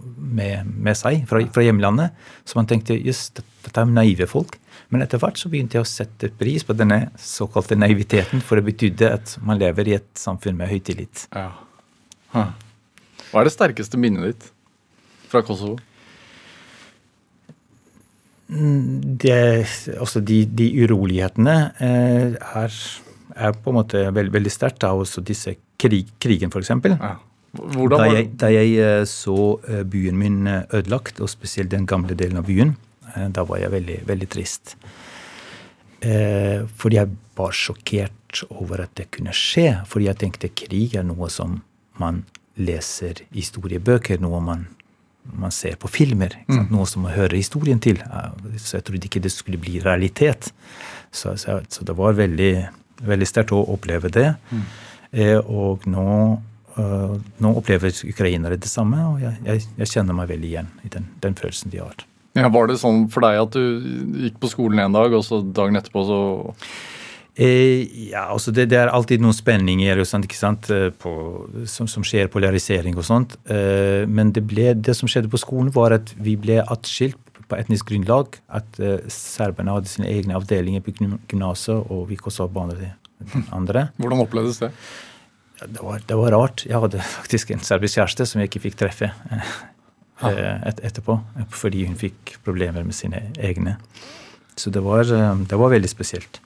[0.05, 2.15] med, med seg fra, fra hjemlandet.
[2.45, 4.59] Så man tenkte just, dette er naive folk.
[4.93, 8.67] Men etter hvert så begynte jeg å sette pris på denne såkalte naiviteten, for det
[8.67, 11.25] betydde at man lever i et samfunn med høy tillit.
[11.33, 11.49] Ja.
[12.35, 12.53] Huh.
[13.31, 14.47] Hva er det sterkeste minnet ditt
[15.31, 15.79] fra Kosovo?
[18.47, 19.65] det,
[19.99, 22.75] også de, de urolighetene eh, er,
[23.35, 24.85] er, på en måte veld, veldig sterkt.
[24.85, 26.69] Også disse krig, krigen, f.eks.
[26.93, 27.15] Ja.
[27.55, 29.37] Da jeg, da jeg eh, så
[29.69, 32.75] eh, byen min eh, ødelagt, og spesielt den gamle delen av byen,
[33.31, 34.73] da var jeg veldig, veldig trist.
[36.03, 39.69] Fordi jeg var sjokkert over at det kunne skje.
[39.87, 41.61] Fordi jeg tenkte krig er noe som
[42.01, 42.25] man
[42.59, 44.65] leser i historiebøker, noe man,
[45.31, 46.35] man ser på filmer.
[46.49, 46.65] Mm.
[46.73, 48.01] Noe som man hører historien til.
[48.57, 50.51] Så jeg trodde ikke det skulle bli realitet.
[51.07, 52.51] Så, så, så det var veldig,
[52.99, 54.33] veldig sterkt å oppleve det.
[54.51, 54.67] Mm.
[55.45, 56.09] Og nå
[56.75, 61.07] nå opplever ukrainere det samme, og jeg, jeg, jeg, kjenner meg veldig igjen i den,
[61.23, 62.03] den, følelsen de har.
[62.35, 65.39] Ja, Var det sånn for deg at du gikk på skolen en dag, og så
[65.39, 66.19] dagen etterpå så
[67.39, 71.13] eh, Ja, altså det, det, er alltid noen spenninger sant, ikke sant, eh, på,
[71.71, 73.37] som, som, skjer, polarisering og sånt.
[73.47, 77.57] Eh, men det, ble, det, som skjedde på skolen, var at vi ble atskilt på
[77.59, 78.35] etnisk grunnlag.
[78.51, 82.95] At eh, serberne hadde sine egne avdelinger på gymnaset, og vi var
[83.55, 83.89] andre.
[83.95, 84.73] Hvordan opplevdes det?
[85.61, 86.65] Det, var, det, var, rart.
[86.67, 89.53] Jeg hadde faktisk en serbisk kjæreste som jeg ikke fikk treffe eh,
[90.25, 91.19] et, etterpå.
[91.55, 93.77] Fordi hun fikk problemer med sine egne.
[94.55, 96.41] Så det var, eh, det var veldig spesielt.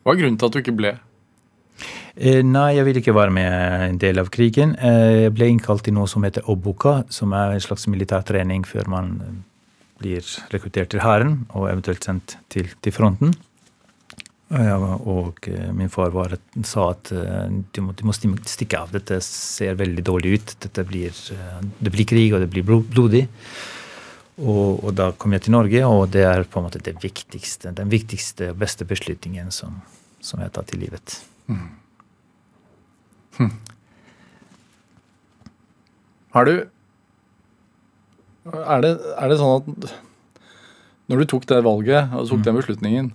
[0.00, 0.94] Hva er grunnen til at du ikke ble?
[2.16, 4.74] Eh, nei, jeg ville ikke være med en del av krigen.
[4.76, 8.88] Eh, jeg ble innkalt til noe som heter Obuka, som er en slags militærtrening før
[8.90, 9.14] man
[10.00, 13.34] blir rekruttert til hæren og eventuelt sendt til, til fronten.
[14.50, 16.34] Og eh, min far var,
[16.66, 18.90] sa at du de må, de må, stikke av.
[18.90, 20.54] Dette ser veldig dårlig ut.
[20.88, 23.28] Blir, eh, det blir krig, og det blir blodig.
[24.40, 27.74] Og, og, da kom jeg til Norge, og det er på en måte det viktigste,
[27.76, 29.82] den viktigste og beste beslutningen som,
[30.18, 31.18] som jeg har tatt i livet.
[31.50, 31.66] Mm.
[33.38, 33.54] Hm.
[36.34, 36.54] Har du
[38.50, 39.90] er det, er det sånn at
[41.10, 42.46] når du tok det valget og tok mm.
[42.46, 43.10] den beslutningen,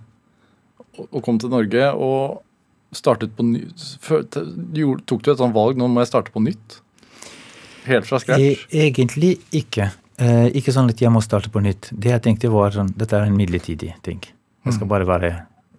[1.10, 2.41] og kom til Norge og
[2.95, 3.65] startet på ny,
[5.05, 6.79] Tok du et sånt valg nå må jeg starte på nytt?
[7.86, 8.65] Helt fra scratch?
[8.71, 9.91] E, egentlig ikke.
[10.17, 11.91] Eh, ikke sånn at jeg må starte på nytt.
[11.91, 14.23] Det jeg tenkte var sånn, Dette er en midlertidig ting.
[14.65, 14.93] Jeg skal mm.
[14.95, 15.31] bare være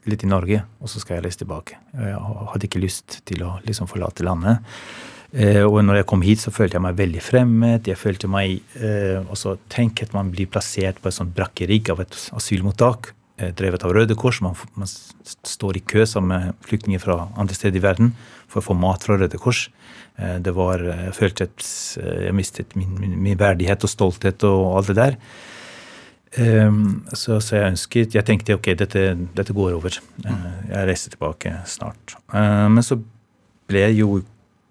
[0.06, 1.80] litt i Norge, og så skal jeg reise tilbake.
[1.96, 2.20] Jeg
[2.52, 4.62] hadde ikke lyst til å liksom forlate landet.
[5.34, 7.90] Eh, og når jeg kom hit, så følte jeg meg veldig fremmed.
[7.90, 12.04] Jeg følte meg eh, også Tenk at man blir plassert på et sånt brakkerigg av
[12.04, 13.10] et asylmottak.
[13.36, 14.38] Eh, drevet av Røde Kors.
[14.40, 18.14] Man, man, står i kø sammen med flyktninger fra andre steder i verden
[18.48, 19.66] for å få mat fra Røde Kors.
[20.16, 21.66] Eh, det var, eh, Jeg følte at
[22.00, 25.20] jeg mistet min, min, min verdighet og stolthet og alt det der.
[26.36, 29.94] Så, så, jeg ønsket Jeg tenkte ok, dette, dette går over.
[30.20, 32.16] Jeg reiser tilbake snart.
[32.28, 32.98] Men så
[33.70, 34.18] ble jo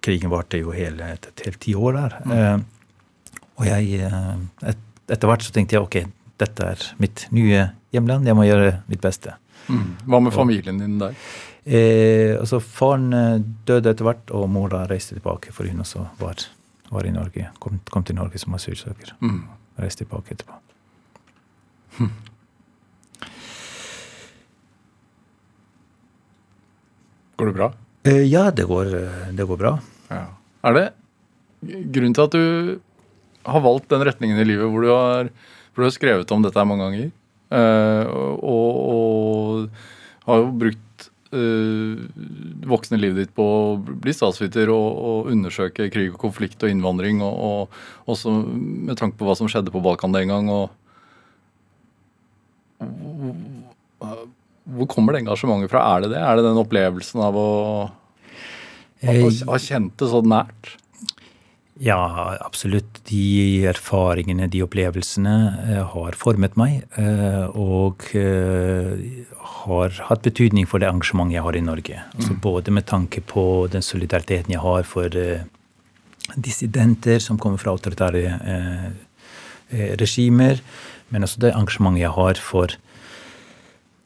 [0.05, 2.17] Krigen varte jo hele et, et helt tiår der.
[2.27, 2.65] Mm.
[3.57, 5.97] Og jeg et, Etter hvert så tenkte jeg ok,
[6.37, 8.27] dette er mitt nye hjemland.
[8.27, 9.35] Jeg må gjøre mitt beste.
[9.65, 9.95] Mm.
[10.05, 11.15] Hva med familien din der?
[11.65, 16.45] Eh, altså Faren eh, døde etter hvert, og mora reiste tilbake, for hun også var,
[16.91, 17.49] var i Norge.
[17.63, 19.15] Kom, kom, til Norge som asylsøker.
[19.25, 19.41] Mm.
[19.81, 20.59] Reiste tilbake etterpå.
[21.97, 22.13] Hm.
[27.35, 27.71] Går det bra?
[28.05, 29.73] Eh, ja, det går, eh, det går bra.
[30.13, 30.27] Ja.
[30.69, 30.85] Er det
[31.65, 32.79] grunnen til at du
[33.45, 35.29] har valgt den retningen i livet hvor du har,
[35.73, 37.09] hvor du har skrevet om dette mange ganger?
[37.53, 38.05] Uh,
[38.41, 39.83] og, og,
[40.25, 41.99] har jo brukt uh,
[42.65, 47.21] voksne livet ditt på å bli statsviter og, og, undersøke krig og konflikt og innvandring,
[47.25, 50.49] og, og også med tanke på hva som skjedde på Balkan den gang.
[50.49, 50.73] og
[54.75, 55.83] hvor kommer det engasjementet fra?
[55.95, 56.21] Er det det?
[56.21, 57.49] Er det den opplevelsen av å
[59.05, 60.75] ha kjent det så nært?
[61.83, 63.01] Ja, absolutt.
[63.09, 65.33] De erfaringene, de opplevelsene,
[65.67, 66.85] eh, har formet meg.
[66.95, 69.25] Eh, og eh,
[69.65, 72.05] har hatt betydning for det engasjementet jeg har i Norge.
[72.15, 72.39] Altså mm.
[72.45, 75.19] Både med tanke på den solidariteten jeg har for
[76.35, 78.23] dissidenter som kommer fra autoritære
[79.99, 80.57] regimer,
[81.11, 82.73] men også det engasjementet jeg har for,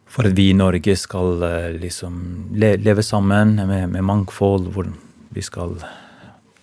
[0.09, 1.45] for at vi i Norge skal
[1.79, 4.89] liksom leve sammen med, med mangfold, hvor
[5.31, 5.77] vi skal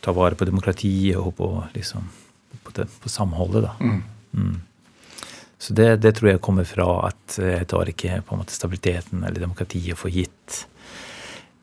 [0.06, 2.06] ta vare på demokratiet og på, liksom,
[2.62, 3.66] på, det, på samholdet.
[3.66, 3.74] da.
[3.82, 4.00] Mm.
[4.36, 4.56] Mm.
[5.58, 9.24] Så det, det, tror jeg kommer fra at jeg tar ikke på en måte stabiliteten
[9.24, 10.66] eller demokratiet for gitt.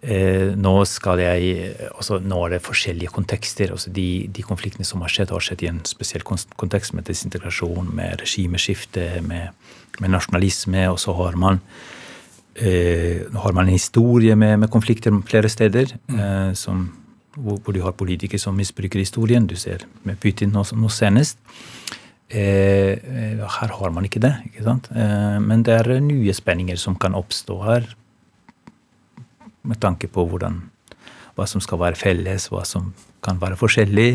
[0.04, 3.72] Eh, nå skal jeg, altså Nå er det forskjellige kontekster.
[3.72, 7.94] altså De, de konfliktene som har skjedd, har skjedd i en spesiell kontekst med desintegrasjon,
[7.96, 9.54] med regimeskifte, med,
[10.02, 10.90] med nasjonalisme.
[10.92, 11.62] Og så har man
[12.56, 16.20] eh, har man en historie med, med konflikter flere steder mm.
[16.20, 16.90] eh, som
[17.36, 19.48] hvor, hvor, du har politikere som misbruker historien.
[19.48, 21.40] Du ser med Putin nå, nå senest.
[22.34, 24.34] Eh, eh, her har man ikke det.
[24.50, 24.90] ikke sant?
[24.96, 27.90] Eh, men det er nye spenninger som kan oppstå her,
[29.64, 30.58] med tanke på hvordan,
[31.38, 32.92] hva som skal være felles, hva som
[33.24, 34.12] kan være forskjellig.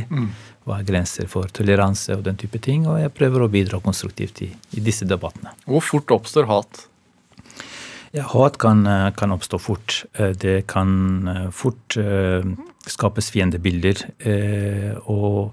[0.69, 2.85] Hva er grenser for toleranse og den type ting.
[2.91, 5.55] Og jeg prøver å bidra konstruktivt i, i disse debattene.
[5.65, 6.83] Hvor fort oppstår hat?
[8.13, 10.05] Ja, hat kan, eh, kan oppstå fort.
[10.15, 11.97] Eh, Det kan eh, fort
[12.87, 13.97] skapes fiendebilder.
[15.07, 15.53] Og,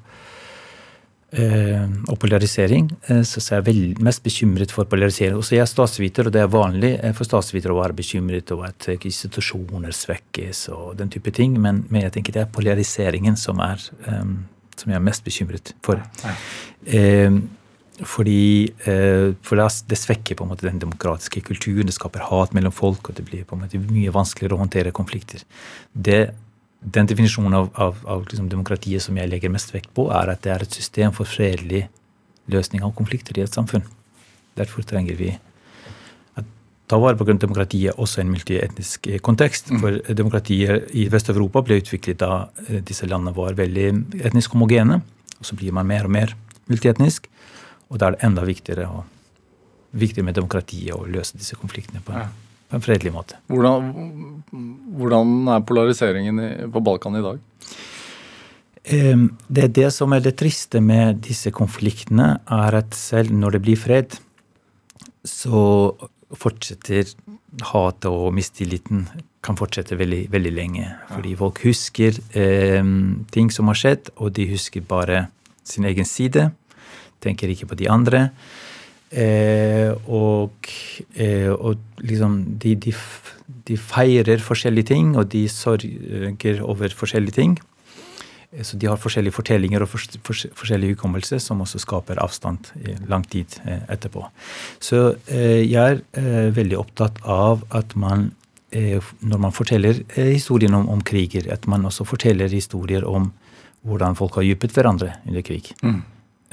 [2.08, 2.88] og polarisering.
[3.28, 5.36] Så så er jeg vel, mest bekymret for polarisering.
[5.36, 8.88] Også jeg er statsviter, og det er vanlig for statsvitere å være bekymret over at
[8.88, 11.60] institusjoner svekkes og den type ting.
[11.60, 16.00] Men, men jeg tenker det er polariseringen som, er, som jeg er mest bekymret for.
[16.88, 17.32] Eh,
[18.04, 22.74] fordi eh, for det, svekker på en måte den demokratiske kulturen, det skaper hat mellom
[22.76, 25.46] folk, og det blir på en måte mye vanskeligere å håndtere konflikter.
[25.94, 26.20] Det,
[26.82, 30.44] den definisjonen av, av, av liksom demokratiet som jeg legger mest vekt på, er at
[30.44, 31.86] det er et system for fredelig
[32.52, 33.86] løsning av konflikter i et samfunn.
[34.60, 35.32] Derfor trenger vi
[36.36, 36.44] å
[36.92, 39.72] ta vare på demokratiet også i en multietnisk eh, kontekst.
[39.80, 43.88] For demokratiet i Vest-Europa ble utviklet da eh, disse landene var veldig
[44.20, 45.00] etnisk homogene.
[45.40, 46.36] Og så blir man mer og mer
[46.68, 47.32] multietnisk.
[47.90, 49.04] Og da er det enda viktigere, å,
[49.96, 52.28] viktigere med demokratiet å løse disse konfliktene på, Ja.
[52.70, 53.38] på en fredelig måte.
[53.48, 53.92] Hvordan,
[54.98, 57.40] hvordan er polariseringen på Balkan i dag?
[58.86, 63.62] Det er det som er det triste med disse konfliktene, er at selv når det
[63.66, 64.20] blir fred,
[65.26, 65.96] så
[66.36, 67.10] fortsetter
[67.72, 69.08] hatet og mistilliten
[69.46, 70.86] kan fortsette veldig, veldig lenge.
[71.10, 72.84] Fordi folk husker eh,
[73.34, 75.28] ting som har skjedd, og de husker bare
[75.66, 76.52] sin egen side.
[77.26, 78.30] Tenker ikke på de andre.
[79.12, 80.72] Eh, og,
[81.16, 82.92] eh, og liksom de, de,
[83.68, 87.58] de feirer forskjellige ting, og de sørger over forskjellige ting.
[88.52, 92.72] Eh, Så de har forskjellige fortellinger og for, for, forskjellig hukommelse, som også skaper avstand
[92.82, 94.26] i lang tid eh, etterpå.
[94.80, 98.32] Så eh, jeg er eh, veldig opptatt av at man,
[98.76, 103.30] når man forteller historien om, om kriger, at man også forteller historier om
[103.86, 105.70] hvordan folk har dypet hverandre under krig.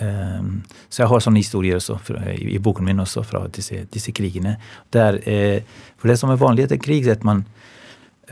[0.02, 1.98] Um, så jeg har sånne historier også
[2.34, 4.56] i, boken min også fra disse, disse krigene.
[4.94, 5.62] Der, eh,
[6.00, 7.44] for det som er vanlig etter krig, er at man,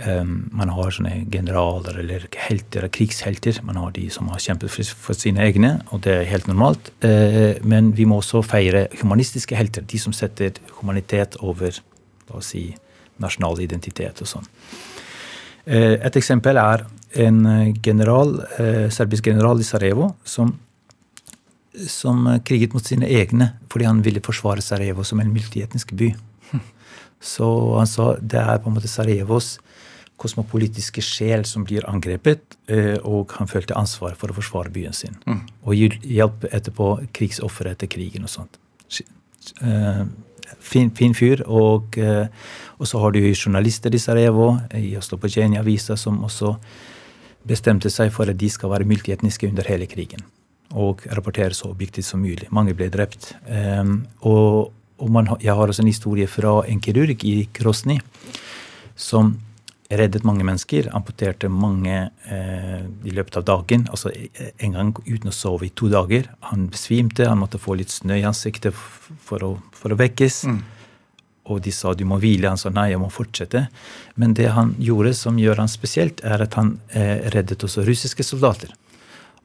[0.07, 3.61] um, man har sånne generaler eller helter, krigshelter.
[3.67, 6.91] Man har de som har kjempet for, sine egne, og det er helt normalt.
[7.07, 9.87] Eh, men vi må også feire humanistiske helter.
[9.87, 11.77] De som setter humanitet over
[12.31, 12.71] la oss si,
[13.21, 14.49] nasjonal identitet og sånn.
[15.67, 16.87] Eh, Et eksempel er
[17.21, 18.37] en general,
[18.95, 20.53] serbisk general i Sarajevo som,
[21.89, 26.15] som kriget mot sine egne fordi han ville forsvare Sarajevo som en multietnisk by.
[27.21, 29.59] Så han sa det er på en måte Sarajevos
[30.21, 35.17] kosmopolitiske sjel som blir angrepet, eh, og han følte ansvar for å forsvare byen sin.
[35.65, 38.59] Og gi- hjelpe etterpå krigsofre etter krigen og sånt.
[39.63, 40.05] Eh,
[40.59, 41.45] Fin, fin fyr.
[41.47, 42.27] Og, eh,
[42.81, 46.57] og så har du journalister i Sarajevo, i Oslopocenia-avisa, som også
[47.47, 50.21] bestemte seg for at de skal være multietniske under hele krigen.
[50.79, 52.47] Og rapportere så objektivt som mulig.
[52.55, 53.33] Mange ble drept.
[53.49, 57.97] Um, og og man, jeg har også en historie fra en kirurg i Krosny
[59.01, 59.33] som
[59.91, 60.91] reddet mange mennesker.
[60.95, 63.87] Amputerte mange eh, i løpet av dagen.
[63.91, 66.29] altså eh, En gang uten å sove i to dager.
[66.53, 70.45] Han besvimte, han måtte få litt snø i ansiktet for å, for å vekkes.
[71.51, 72.53] Og de sa du må hvile.
[72.53, 73.67] Han sa nei, jeg må fortsette.
[74.21, 78.27] Men det han gjorde som gjør han spesielt, er at han eh, reddet også russiske
[78.27, 78.77] soldater.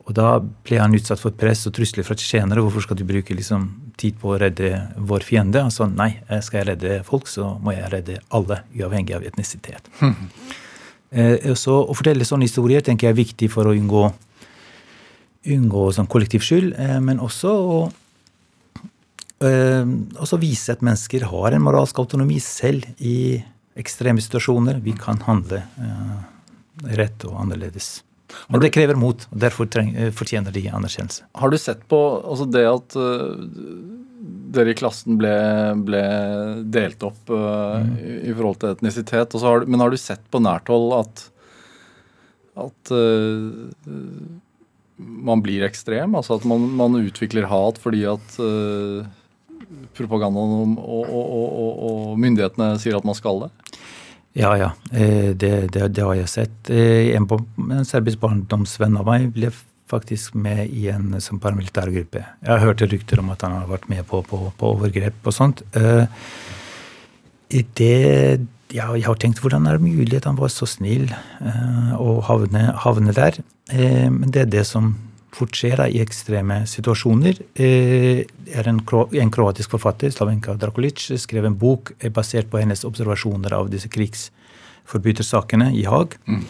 [0.06, 2.62] Og da ble han utsatt for press og trusler fra tsjetsjenere.
[2.62, 3.66] Hvorfor skal du bruke liksom,
[3.98, 4.70] tid på å redde
[5.02, 5.64] vår fiende?
[5.66, 6.12] Han sa nei,
[6.46, 9.90] skal jeg redde folk, så må jeg redde alle, uavhengig av etnisitet.
[11.16, 14.02] Eh, så Å fortelle sånne historier tenker jeg er viktig for å unngå,
[15.54, 17.78] unngå sånn kollektiv skyld, eh, men også å
[19.46, 19.86] eh,
[20.20, 23.38] også vise at mennesker har en moralsk autonomi selv i
[23.80, 24.82] ekstreme situasjoner.
[24.84, 26.18] Vi kan handle eh,
[27.00, 28.00] rett og annerledes.
[28.50, 31.26] Men det krever mot, og derfor eh, fortjener de anerkjennelse.
[31.42, 33.36] Har du sett på altså det at øh,
[34.56, 35.36] dere i klassen ble,
[35.88, 36.04] ble
[36.72, 40.72] delt opp øh, i, i forhold til etnisitet, har, men har du sett på nært
[40.72, 41.26] hold at,
[42.66, 43.92] at uh,
[44.96, 46.16] man blir ekstrem?
[46.16, 49.04] Altså at man, man utvikler hat fordi at uh,
[49.98, 53.52] propagandaen og, og, og, og myndighetene sier at man skal det?
[54.36, 54.72] Ja, ja.
[54.92, 56.70] eh, Det, det, det har jeg sett.
[56.70, 57.28] Eh, En,
[57.72, 59.52] en serbisk barndomsvenn av meg ble
[59.88, 62.24] faktisk med i en som paramilitær gruppe.
[62.42, 65.36] Jeg har hørt rykter om at han har vært med på, på, på overgrep og
[65.36, 65.62] sånt.
[65.78, 66.08] Eh,
[67.78, 68.42] det
[68.74, 72.18] ja, jeg har tenkt hvordan er det mulig at han var så snill eh, å
[72.26, 73.38] havne, havne der.
[73.72, 74.96] Eh, men det er det som
[75.36, 77.40] skjer i ekstreme situasjoner.
[77.60, 78.24] Eh,
[78.56, 83.56] er en, en kroatisk forfatter, Slavenka Drakulic, skrev en bok eh, basert på hennes observasjoner
[83.58, 86.16] av disse krigsforbrytersakene i Haag.
[86.30, 86.46] Mm.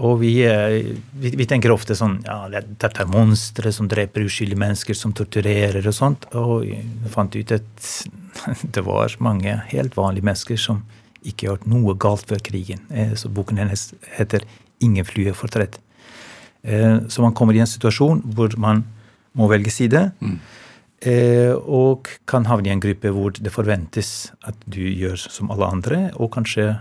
[0.00, 4.62] Og vi, eh, vi, vi, tenker ofte sånn ja, dette er monstre som dreper uskyldige
[4.62, 6.24] mennesker, som torturerer og sånt.
[6.38, 7.92] Og vi fant ut at
[8.74, 10.84] det var mange helt vanlige mennesker som
[11.20, 12.80] ikke gjort noe galt før krigen.
[13.20, 14.46] Så boken hennes heter
[14.80, 15.76] 'Ingen flue fortredt'.
[16.62, 18.84] Eh, så man kommer i en situasjon hvor man
[19.38, 20.10] må velge side.
[20.20, 20.40] Mm.
[21.64, 26.00] Og kan havne i en gruppe hvor det forventes at du gjør som alle andre,
[26.20, 26.74] og kanskje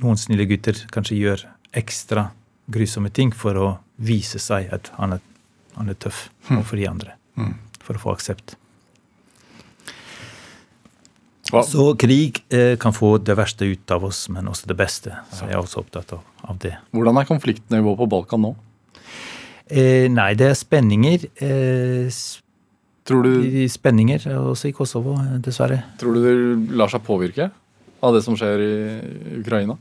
[0.00, 1.46] noen snille gutter kanskje gjør
[1.80, 2.26] ekstra
[2.68, 3.70] grusomme ting for å
[4.00, 5.24] vise seg at han er,
[5.76, 6.58] han er tøff mm.
[6.58, 7.16] overfor de andre.
[7.40, 7.54] Mm.
[7.80, 8.59] For å få aksept.
[11.50, 11.62] Hva?
[11.66, 15.14] Så krig eh, kan få det verste ut av oss, men også det beste.
[15.34, 16.76] Så jeg er også opptatt av, av det.
[16.94, 18.52] Hvordan er konfliktnivået på Balkan nå?
[19.70, 21.26] Eh, nei, det er spenninger.
[21.42, 22.20] Eh,
[23.10, 25.80] Tror du, spenninger også i Kosovo, dessverre.
[25.98, 27.48] Tror du det lar seg påvirke
[28.04, 28.74] av det som skjer i
[29.40, 29.74] Ukraina?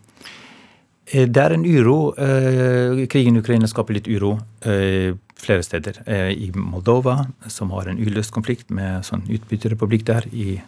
[1.12, 2.14] Eh, det er en uro.
[2.18, 6.02] Eh, krigen i Ukraina skaper litt uro eh, flere steder.
[6.34, 10.28] I Moldova, som har en uløst konflikt med sånn utbytterrepublikk der.
[10.34, 10.60] i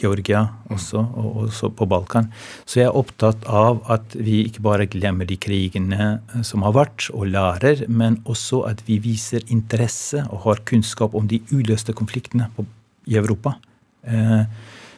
[0.00, 2.28] Georgia også, og også på Balkan.
[2.68, 6.76] Så jeg er opptatt av at vi ikke bare glemmer de krigene eh, som har
[6.76, 11.96] vært, og lærer, men også at vi viser interesse og har kunnskap om de uløste
[11.96, 12.66] konfliktene på,
[13.08, 13.56] i Europa.
[14.04, 14.44] Eh,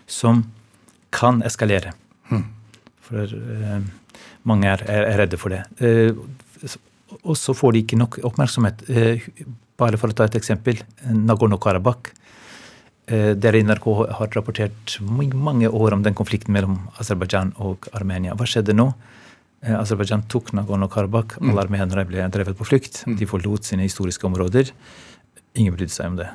[0.06, 0.44] som
[1.14, 1.92] kan eskalere.
[2.30, 2.46] Hmm.
[3.06, 3.82] For eh,
[4.48, 5.62] mange er, er, redde for det.
[5.82, 6.14] Eh,
[7.22, 8.84] og så får de ikke nok oppmerksomhet.
[8.88, 9.28] Eh,
[9.78, 10.80] bare for å ta et eksempel.
[11.06, 12.12] Nagorno-Karabakh
[13.06, 18.36] Eh, dere i NRK har rapportert mange år om den konflikten mellom Aserbajdsjan og Armenia.
[18.38, 18.92] Hva skjedde nå?
[19.62, 21.40] Eh, Aserbajdsjan tok Nagorno-Karabakh.
[21.40, 21.50] Mm.
[21.50, 23.02] Alle armenere ble drevet på flukt.
[23.06, 23.18] Mm.
[23.18, 24.70] De forlot sine historiske områder.
[25.58, 26.30] Ingen brydde seg om det.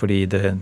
[0.00, 0.56] Fordi det,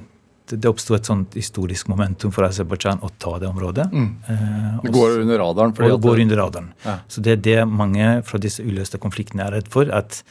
[0.51, 3.87] det oppsto et sånt historisk momentum for Aserbajdsjan å ta det området.
[3.95, 4.13] Mm.
[4.27, 5.79] Eh, det går under radaren.
[5.79, 6.73] og det går under radaren.
[6.85, 7.01] Ja.
[7.07, 9.95] Så det er det mange fra disse uløste konfliktene er redd for.
[9.95, 10.25] At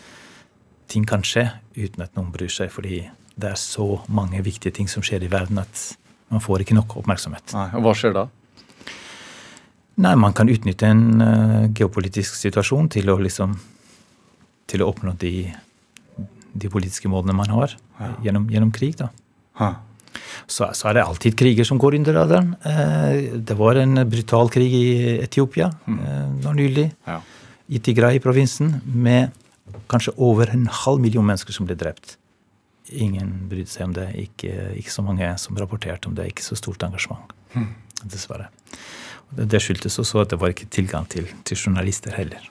[0.92, 2.68] ting kan skje uten at noen bryr seg.
[2.72, 5.86] fordi det er så mange viktige ting som skjer i verden at
[6.32, 7.54] man får ikke nok oppmerksomhet.
[7.56, 8.26] Nei, og Hva skjer da?
[10.04, 13.56] Nei, Man kan utnytte en uh, geopolitisk situasjon til å liksom
[14.66, 15.46] til å oppnå de,
[16.58, 18.08] de politiske målene man har ja.
[18.26, 18.96] gjennom, gjennom, krig.
[18.98, 19.12] da.
[20.48, 22.56] Så, så, er det alltid kriger som går under radaren.
[22.66, 24.88] Uh, det var en brutal krig i
[25.22, 26.00] Etiopia mm.
[26.02, 26.90] uh, nå nylig.
[27.08, 27.22] Ja.
[27.70, 29.36] I Tigray-provinsen med
[29.92, 32.18] kanskje over en halv million mennesker som ble drept.
[32.94, 34.10] Ingen brydde seg om det.
[34.22, 36.28] Ikke, ikke, så mange som rapporterte om det.
[36.34, 37.34] Ikke så stort engasjement.
[37.56, 37.72] Mm.
[38.04, 38.52] Dessverre.
[39.32, 42.46] Det, det skyldtes også at det var ikke tilgang til, til journalister heller.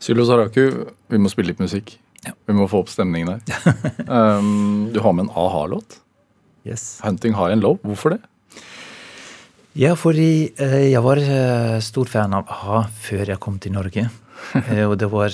[0.00, 1.96] Sylo Saraku, vi må spille litt musikk.
[2.26, 2.32] Ja.
[2.48, 3.76] Vi må få opp stemningen her.
[4.40, 6.00] um, du har med en a-ha-låt.
[6.66, 6.98] Yes.
[7.02, 7.78] 'Hunting High and Low'.
[7.84, 8.20] Hvorfor det?
[9.76, 14.08] Ja, fordi eh, jeg var eh, stor fan av a-ha før jeg kom til Norge.
[14.56, 15.32] Eh, og det var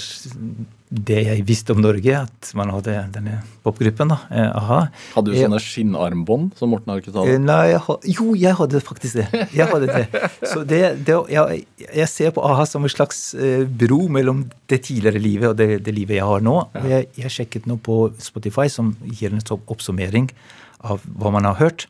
[0.93, 4.11] det jeg visste om Norge, at man hadde denne popgruppen.
[4.13, 4.81] da, eh, aha.
[5.15, 7.33] Hadde du sånne skinnarmbånd som Morten Arketale?
[7.33, 7.81] Eh, nei, jeg,
[8.13, 9.49] jo, jeg hadde faktisk det.
[9.57, 10.23] Jeg hadde det.
[10.45, 13.35] Så det, det jeg, jeg, ser på a-ha som en slags
[13.81, 16.59] bro mellom det tidligere livet og det, det livet jeg har nå.
[16.77, 16.85] Ja.
[16.97, 20.29] Jeg, jeg, sjekket nå på Spotify, som gir en oppsummering
[20.85, 21.89] av hva man har hørt.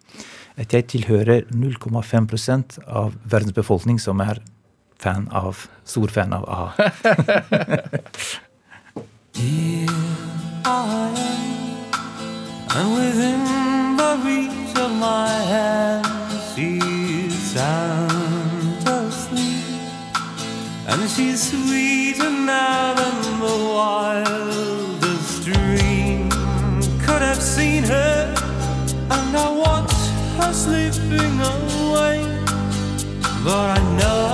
[0.61, 4.45] At jeg tilhører 0,5% av verdens befolkning som er
[5.03, 6.71] fan av, stor fan av a-ha.
[9.35, 9.87] Here
[10.64, 11.87] I am,
[12.77, 16.07] and within the reach of my hand,
[16.55, 19.64] she's sound asleep,
[20.87, 26.29] and she's sweeter now than the wildest dream.
[27.01, 28.35] Could have seen her,
[29.11, 29.92] and I watch
[30.38, 32.23] her slipping away,
[33.42, 34.32] but I know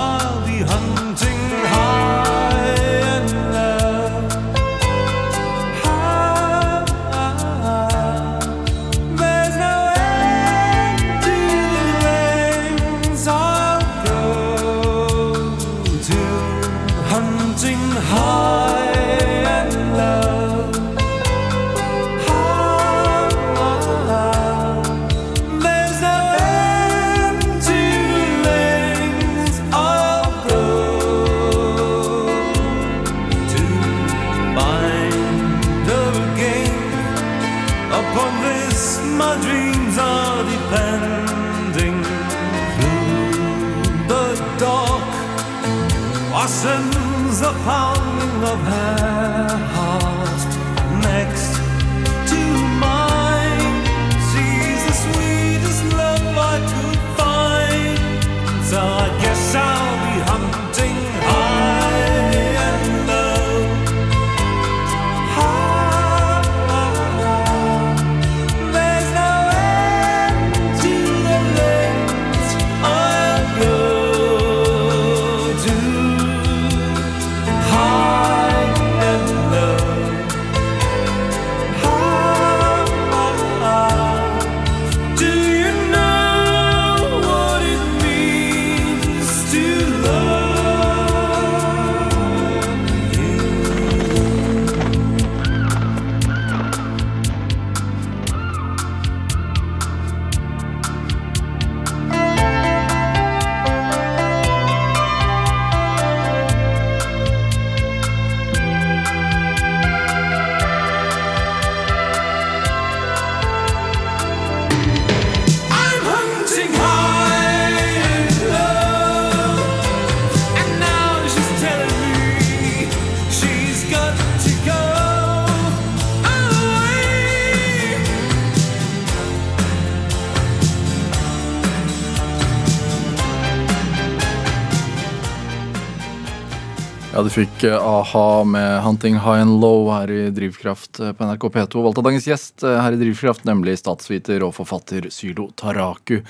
[137.69, 141.83] Eh, a-ha med 'Hunting High and Low' her i Drivkraft eh, på NRK P2.
[141.83, 146.21] Valgt av dagens gjest eh, her i Drivkraft, nemlig statsviter og forfatter Sylo Taraku.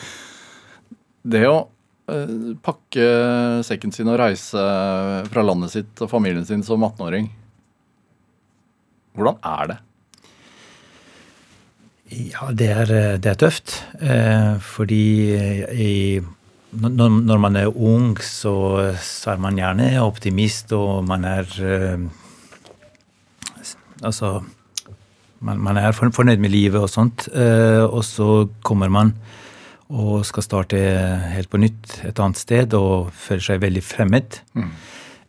[1.23, 1.59] Det å
[2.11, 3.09] eh, pakke
[3.67, 4.63] sekken sin og reise
[5.29, 7.29] fra landet sitt og familien sin som 18-åring,
[9.15, 9.79] hvordan er det?
[12.09, 13.75] Ja, det er, det er tøft.
[14.65, 15.03] Fordi
[15.69, 15.91] i,
[16.71, 18.53] når, man er ung, så,
[19.25, 22.09] er man gjerne optimist, og man er eh,
[23.99, 24.37] Altså
[25.43, 27.27] man, man er fornøyd med livet og sånt.
[27.35, 29.13] Eh, og så kommer man
[29.89, 30.79] og skal starte
[31.33, 34.39] helt på nytt et annet sted og føler seg veldig fremmed.
[34.55, 34.69] Eh,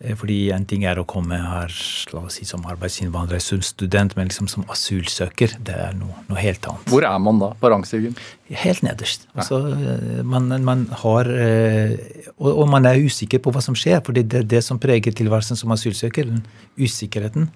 [0.00, 1.72] Fordi en ting er å komme her
[2.14, 5.58] la oss si, som arbeidsinnvandrer, som student, men liksom som asylsøker.
[5.60, 6.86] Det er noe, noe helt annet.
[6.88, 8.14] Hvor er man da på rangstigen?
[8.62, 9.26] Helt nederst.
[9.34, 11.98] Altså, eh, man, man har eh,
[12.38, 15.60] og, man er usikker på hva som skjer, for det er det som preger tilværelsen
[15.60, 16.30] som asylsøker.
[16.32, 16.46] den
[16.80, 17.50] Usikkerheten.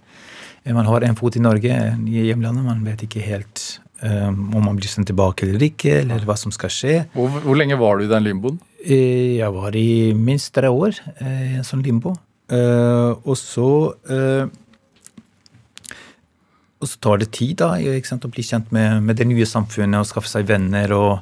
[0.67, 2.65] Eh, Man har en fot i Norge, i hjemlandet.
[2.69, 6.53] Man vet ikke helt Um, om man blir sendt tilbake eller ikke, eller hva som
[6.53, 6.95] skal skje.
[7.15, 8.59] Hvor, hvor lenge var du i den limboen?
[8.85, 12.13] Eh, Jeg var i minst tre år eh, i en sånn limbo.
[12.53, 13.71] Eh, og så
[14.11, 14.45] uh,
[16.85, 17.71] Og så tar det tid da,
[18.05, 21.15] sant, å bli kjent med, med det nye samfunnet og skaffe seg venner og,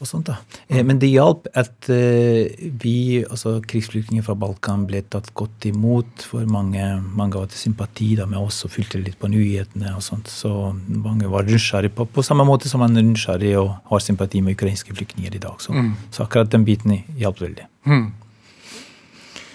[0.00, 0.30] og sånt.
[0.30, 0.38] da.
[0.70, 2.48] Eh, men det hjalp at eh,
[2.80, 6.24] vi, altså krigsflyktninger fra Balkan, ble tatt godt imot.
[6.24, 9.92] For mange, mange hadde sympati da med oss og fulgte litt på nyhetene.
[9.92, 10.32] og sånt.
[10.32, 14.40] Så mange var nysgjerrige på, på samme måte som man er nysgjerrig og har sympati
[14.40, 15.60] med ukrainske flyktninger i dag.
[15.60, 15.76] Så,
[16.08, 17.68] så akkurat den biten hjalp veldig.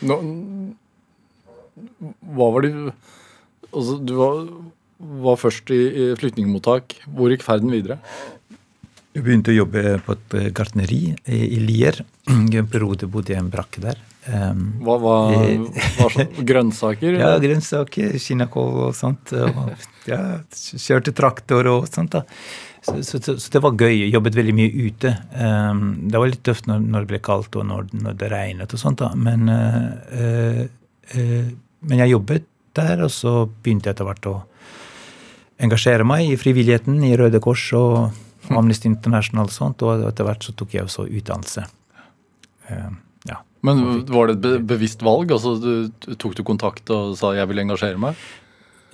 [0.06, 0.18] Nå,
[2.36, 2.74] hva var det
[3.68, 4.46] Altså, du var,
[5.28, 6.96] var først i, i flyktningmottak.
[7.14, 7.98] Hvor gikk ferden videre?
[9.12, 12.00] Jeg begynte å jobbe på et eh, gartneri i i Lier.
[12.32, 14.00] I en periode bodde jeg i en brakke der.
[14.28, 15.36] Um, Hva var
[15.98, 17.20] sånn, grønnsaker?
[17.20, 19.36] Ja, grønnsaker, kinakål og sånt.
[19.36, 20.22] Og, ja,
[20.56, 22.16] kjørte traktor og sånt.
[22.16, 22.24] da.
[22.88, 23.94] Så, så, så, det var gøy.
[24.06, 25.14] Jeg jobbet veldig mye ute.
[25.36, 28.76] Um, det var litt tøft når, når det ble kaldt og når, når det regnet
[28.76, 29.10] og sånt, da.
[29.20, 30.62] Men, uh, uh,
[31.18, 31.50] uh,
[31.90, 34.38] men jeg jobbet der, og så begynte jeg etter hvert å
[35.68, 40.48] engasjere meg i frivilligheten, i Røde Kors og Amnesty International og sånt, og etter hvert
[40.48, 41.66] så tok jeg også utdannelse.
[42.72, 43.42] Um, ja.
[43.68, 45.34] Men var det et bevisst valg?
[45.36, 48.16] Altså, du, tok du kontakt og sa 'jeg vil engasjere meg'?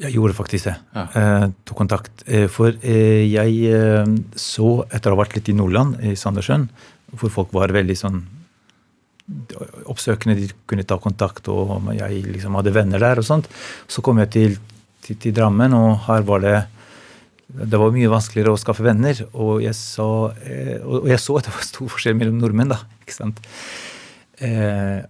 [0.02, 0.76] Jeg gjorde faktisk det.
[0.96, 1.04] Ja.
[1.20, 2.24] Eh, tok kontakt.
[2.26, 6.66] Eh, for eh, jeg eh, så, etter å ha vært litt i Nordland, i Sandnessjøen,
[7.20, 8.24] hvor folk var veldig sånn
[9.88, 13.48] oppsøkende, de kunne ta kontakt, og jeg liksom hadde venner der og sånt.
[13.88, 14.58] Så kom jeg til,
[15.06, 16.58] til, til Drammen, og her var det
[17.54, 20.08] det var mye vanskeligere å skaffe venner, og jeg, så,
[20.48, 22.72] eh, og jeg så at det var stor forskjell mellom nordmenn.
[22.74, 23.42] da, ikke sant?
[24.42, 25.04] Eh,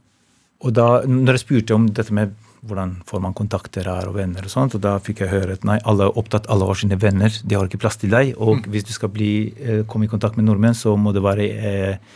[0.63, 2.34] og da, når jeg spurte om dette med
[2.68, 5.66] hvordan får man kontakter her og venner, og sånt, og da fikk jeg høre at
[5.68, 8.34] nei, alle er opptatt, alle har sine venner, de har ikke plass til deg.
[8.39, 11.49] Og hvis du skal bli, eh, komme i kontakt med nordmenn, så må det være
[11.49, 12.14] eh,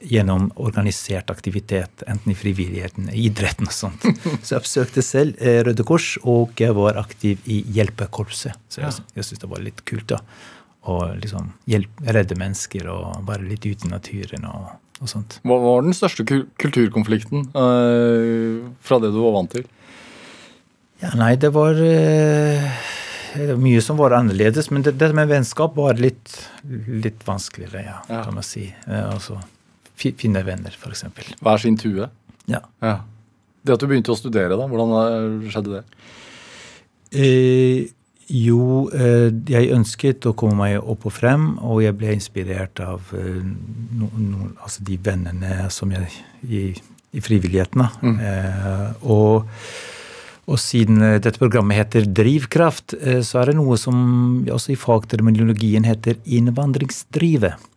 [0.00, 4.06] gjennom organisert aktivitet, enten i frivilligheten, i idretten og sånt.
[4.44, 8.56] Så jeg oppsøkte selv eh, Røde Kors, og jeg var aktiv i hjelpekorpset.
[8.72, 10.22] Så jeg, jeg syntes det var litt kult, da.
[10.88, 14.70] Å liksom hjelpe, redde mennesker og være litt ute i naturen og,
[15.02, 15.36] og sånt.
[15.44, 19.68] Hva var den største kulturkonflikten eh, fra det du var vant til?
[21.00, 22.66] Ja, nei, det var eh,
[23.56, 26.34] mye som var annerledes, men det, det med vennskap var litt,
[26.66, 28.24] litt vanskeligere, ja, Ja.
[28.26, 28.66] kan man si.
[28.86, 29.38] Eh, altså
[30.00, 31.24] finne venner, eksempel.
[31.44, 32.08] Hver sin tue?
[32.48, 32.60] Ja.
[32.80, 32.98] Ja.
[33.64, 34.92] Det at du begynte å studere, da, hvordan
[35.44, 35.82] eh, skjedde det?
[37.12, 37.88] Eh,
[38.30, 43.08] jo, eh, jeg ønsket å komme meg opp og frem, og jeg ble inspirert av
[43.18, 43.40] eh,
[43.98, 46.06] no, no, altså de vennene som jeg
[46.46, 46.62] i,
[47.12, 47.82] i frivilligheten.
[47.82, 48.12] da.
[48.30, 49.48] Eh, og,
[50.50, 54.78] og siden eh, dette programmet heter Drivkraft, eh, så er det noe som også i
[54.78, 57.68] fagterminologien heter innvandringsdrivet.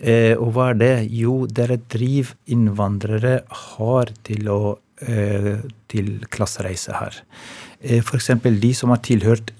[0.00, 0.94] Eh, og hva er det?
[1.14, 3.36] Jo, det er et driv innvandrere
[3.74, 4.76] har til, å,
[5.90, 7.20] til klassereise her.
[8.00, 8.30] F.eks.
[8.42, 9.52] de som har tilhørt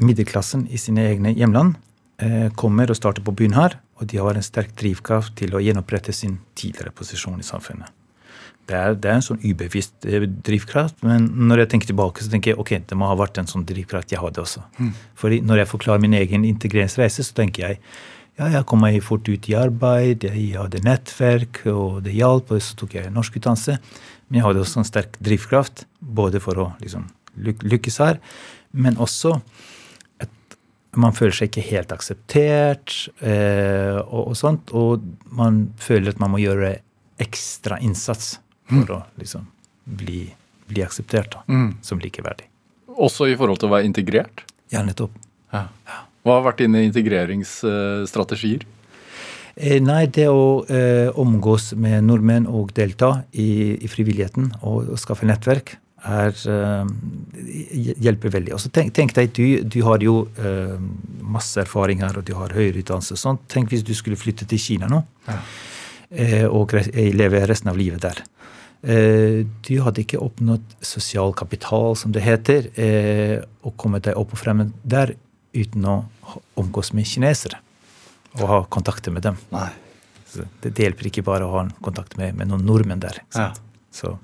[0.00, 1.78] middelklassen i sine egne hjemland,
[2.60, 6.12] kommer og starter på byen her, og de har en sterk drivkraft til å gjenopprette
[6.12, 7.88] sin tidligere posisjon i samfunnet.
[8.68, 12.30] Det er, det er en sånn ubevisst eh, drivkraft, men når jeg tenker tilbake, så
[12.30, 14.62] tenker jeg ok, det må ha vært en sånn drivkraft jeg hadde også.
[15.18, 17.80] Fordi når jeg forklarer min egen integreringsreise, så tenker jeg
[18.38, 22.62] ja, jeg kom meg fort ut i arbeid, jeg hadde nettverk, og det hjalp, og
[22.64, 23.74] så tok jeg norskutdannelse.
[24.28, 28.20] Men jeg hadde også en sterk drivkraft, både for å liksom lykkes her.
[28.72, 29.34] Men også
[30.24, 30.56] at
[30.96, 34.72] man føler seg ikke helt akseptert eh, og, og sånt.
[34.72, 35.04] Og
[35.36, 36.78] man føler at man må gjøre
[37.20, 38.38] ekstra innsats
[38.70, 39.46] for å liksom
[40.00, 40.22] bli,
[40.70, 41.42] bli akseptert da,
[41.82, 42.46] som likeverdig.
[43.00, 44.44] Også i forhold til å være integrert?
[44.72, 45.12] Ja, nettopp.
[45.54, 45.66] Ja.
[46.22, 48.66] Hva har vært dine integreringsstrategier?
[49.56, 55.00] Eh, nei, det å eh, omgås med nordmenn og delta i, i frivilligheten og, og
[55.00, 55.74] skaffe nettverk
[56.06, 56.86] er, eh,
[58.06, 58.54] hjelper veldig.
[58.56, 60.76] Og så tenk, tenk deg, du, du har jo eh,
[61.20, 63.16] masse erfaring her, og du har høyere utdannelse.
[63.18, 63.42] og sånt.
[63.52, 68.00] Tenk hvis du skulle flytte til Kina nå eh, og re- leve resten av livet
[68.06, 68.22] der.
[68.82, 74.32] Eh, du hadde ikke oppnådd sosial kapital, som det heter, eh, og kommet deg opp
[74.32, 75.14] og fremme der
[75.52, 75.98] uten å
[76.56, 77.58] omgås med kinesere
[78.38, 79.36] og ha kontakter med dem.
[79.50, 79.68] Nei.
[80.62, 83.18] Det, det hjelper ikke bare å ha en kontakt med, med noen nordmenn der.
[83.34, 83.48] Ja.
[83.92, 84.14] Så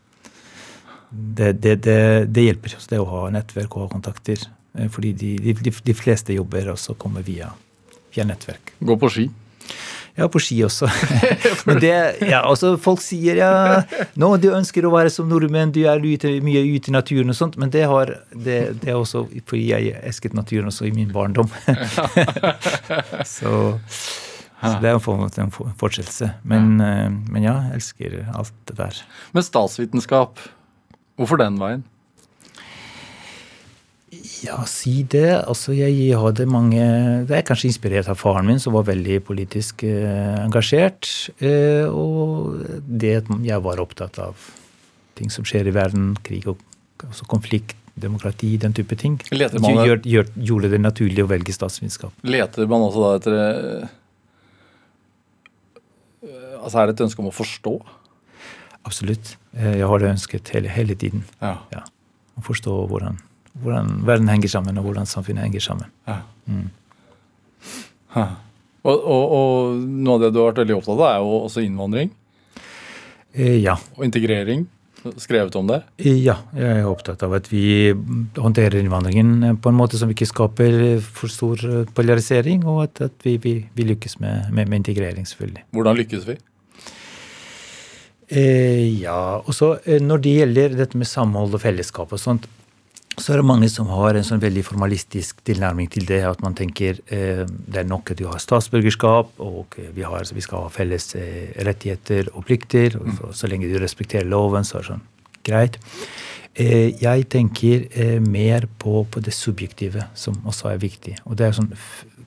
[1.11, 1.99] det, det, det,
[2.31, 4.39] det hjelper oss det å ha nettverk og ha kontakter.
[4.79, 7.51] eh, Fordi de, de, de fleste jobber også kommer via,
[8.15, 8.77] via nettverk.
[8.81, 9.27] Gå på ski.
[10.17, 10.89] Ja, på ski også.
[11.69, 11.93] Men det,
[12.25, 13.51] ja, altså Folk sier ja,
[14.17, 17.37] nå du ønsker å være som nordmenn, du er ute, mye ute i naturen og
[17.39, 21.13] sånt, men det, har, det, det er også fordi jeg elsket naturen også i min
[21.13, 21.51] barndom.
[23.37, 26.31] så, så det er en form en fortsettelse.
[26.49, 29.03] Men, eh, men ja, jeg elsker alt det der.
[29.37, 30.41] Men statsvitenskap,
[31.21, 31.85] hvorfor den veien?
[34.45, 35.31] Ja, si det.
[35.49, 36.83] Altså, jeg hadde mange
[37.29, 41.09] Det er kanskje inspirert av faren min, som var veldig politisk eh, engasjert.
[41.41, 44.37] Eh, og det at jeg var opptatt av
[45.17, 46.61] ting som skjer i verden, krig og
[47.07, 51.55] altså konflikt, demokrati, den type ting, Leter man- gjør, gjør, gjorde det naturlig å velge
[51.57, 52.13] statsvitenskap.
[52.29, 53.95] Leter man også da etter eh,
[56.61, 57.73] Altså er det et ønske om å forstå?
[58.87, 59.37] Absolutt.
[59.57, 61.23] Eh, jeg har det ønsket hele, hele tiden.
[61.41, 61.55] Ja.
[61.73, 61.83] Ja.
[62.37, 63.17] Å forstå hvordan,
[63.63, 65.93] hvordan verden henger sammen, og hvordan samfunnet henger sammen.
[66.09, 66.21] ja.
[66.47, 66.69] Mm.
[68.87, 71.65] Og, og, og noe av det du har vært veldig opptatt av, er jo også
[71.67, 72.13] innvandring
[73.37, 73.75] Eh, ja.
[73.97, 74.65] og integrering.
[75.21, 75.83] Skrevet om det.
[76.03, 77.93] Ja, jeg er opptatt av at vi
[78.35, 83.27] håndterer innvandringen på en måte som ikke skaper for stor eh, polarisering, og at, at
[83.27, 85.67] vi, vi, vi lykkes med, med, med integrering, selvfølgelig.
[85.77, 86.39] Hvordan lykkes vi?
[88.27, 92.49] Eh, ja, og så eh, Når det gjelder dette med samhold og fellesskap og sånt,
[93.17, 96.21] så er det mange som har en sånn veldig formalistisk tilnærming til det.
[96.29, 100.45] At man tenker eh, det er nok at du har statsborgerskap, og vi, har, vi
[100.45, 102.99] skal ha felles eh, rettigheter og plikter.
[103.01, 105.07] og så, så lenge du respekterer loven, så er det sånn
[105.47, 105.81] greit.
[106.57, 111.19] Eh, jeg tenker eh, mer på, på det subjektive, som også er viktig.
[111.29, 111.73] Og det er sånn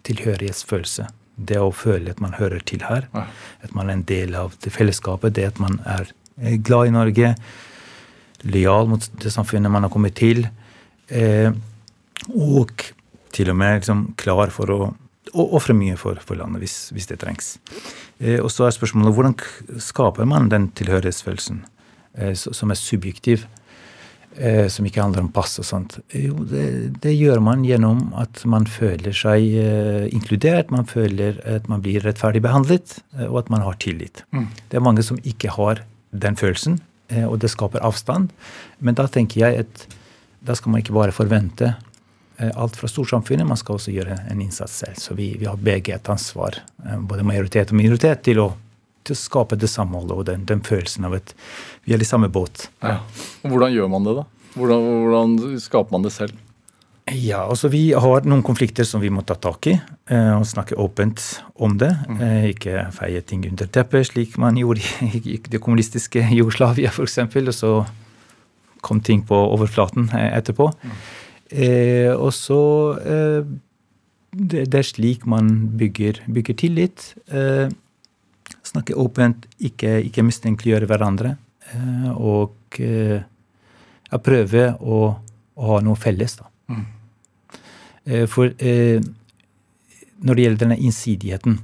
[0.05, 1.07] tilhørighetsfølelse.
[1.49, 3.07] Det å føle at man hører til her.
[3.15, 5.33] At man er en del av det fellesskapet.
[5.37, 6.11] Det at man er
[6.41, 7.33] eh, glad i Norge,
[8.45, 10.45] lojal mot det samfunnet man har kommet til.
[11.10, 11.51] Eh,
[12.30, 12.89] og
[13.34, 14.80] til og med liksom klar for å
[15.30, 17.57] ofre mye for, for landet hvis, hvis det trengs.
[18.20, 19.38] Eh, og så er spørsmålet hvordan
[19.82, 21.64] skaper man den tilhørighetsfølelsen
[22.18, 23.45] eh, som er subjektiv,
[24.36, 25.99] eh, som ikke handler om pass og sånt?
[26.16, 26.66] Jo, det,
[27.03, 32.03] det gjør man gjennom at man føler seg eh, inkludert, man føler at man blir
[32.05, 34.26] rettferdig behandlet, eh, og at man har tillit.
[34.34, 36.82] Det er mange som ikke har den følelsen,
[37.14, 38.34] eh, og det skaper avstand.
[38.82, 39.88] Men da tenker jeg at
[40.39, 41.73] da skal man ikke bare forvente
[42.37, 44.97] eh, alt fra storsamfunnet, man skal også gjøre en innsats selv.
[45.01, 48.49] Så vi, vi har begge et ansvar, eh, både majoritet og minoritet, til å,
[49.03, 51.33] til å skape det samholdet og den, den følelsen av at
[51.85, 52.69] vi er i samme båt.
[52.83, 52.99] Ja.
[53.45, 54.27] Hvordan gjør man det, da?
[54.55, 56.37] Hvordan, hvordan skaper man det selv?
[57.15, 60.77] Ja, altså Vi har noen konflikter som vi må ta tak i eh, og snakke
[60.77, 61.23] åpent
[61.57, 61.89] om det.
[62.21, 67.17] Eh, ikke feie ting under teppet, slik man gjorde i, i det kommunistiske Jugoslavia f.eks.
[67.23, 67.73] Og så
[68.86, 70.69] kom ting på overflaten eh, etterpå.
[71.49, 72.61] Eh, og så
[73.01, 73.49] eh,
[74.32, 77.13] det, det er slik man bygger, bygger tillit.
[77.34, 77.67] Eh,
[78.69, 81.36] snakke åpent, ikke, ikke mistenkeliggjøre hverandre.
[81.73, 83.21] Eh, og eh,
[84.25, 84.99] prøve å,
[85.55, 86.49] å ha noe felles, da.
[88.05, 89.01] Eh, For eh,
[90.19, 91.59] når det gjelder denne innsidigheten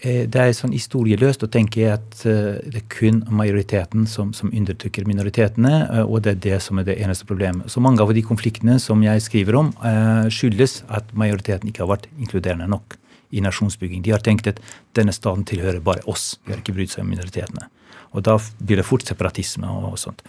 [0.00, 5.04] Det er sånn historieløst å tenke at eh, det er kun majoriteten som, som undertrykker
[5.04, 7.68] minoritetene, eh, og det er det som er det eneste problemet.
[7.68, 11.92] Så mange av de konfliktene som jeg skriver om, eh, skyldes at majoriteten ikke har
[11.92, 12.96] vært inkluderende nok
[13.36, 14.00] i nasjonsbygging.
[14.06, 14.62] De har tenkt at
[14.96, 16.38] denne staten tilhører bare oss.
[16.46, 17.68] De har ikke brydd seg om minoritetene.
[18.16, 20.24] Og da blir det fort separatisme og, og sånt.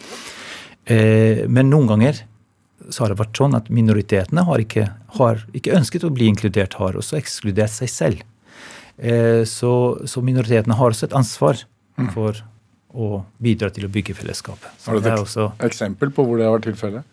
[0.83, 2.25] Eh, men noen ganger
[2.89, 6.75] så har det vært sånn at minoritetene har ikke, har ikke ønsket å bli inkludert,
[6.81, 8.27] har også ekskludert seg selv.
[8.97, 9.73] Eh, så,
[10.05, 11.61] så minoritetene har også et ansvar
[12.13, 12.41] for
[12.91, 14.73] å bidra til å bygge fellesskapet.
[14.79, 17.07] Så Har du et også, eksempel på hvor det har vært tilfellet?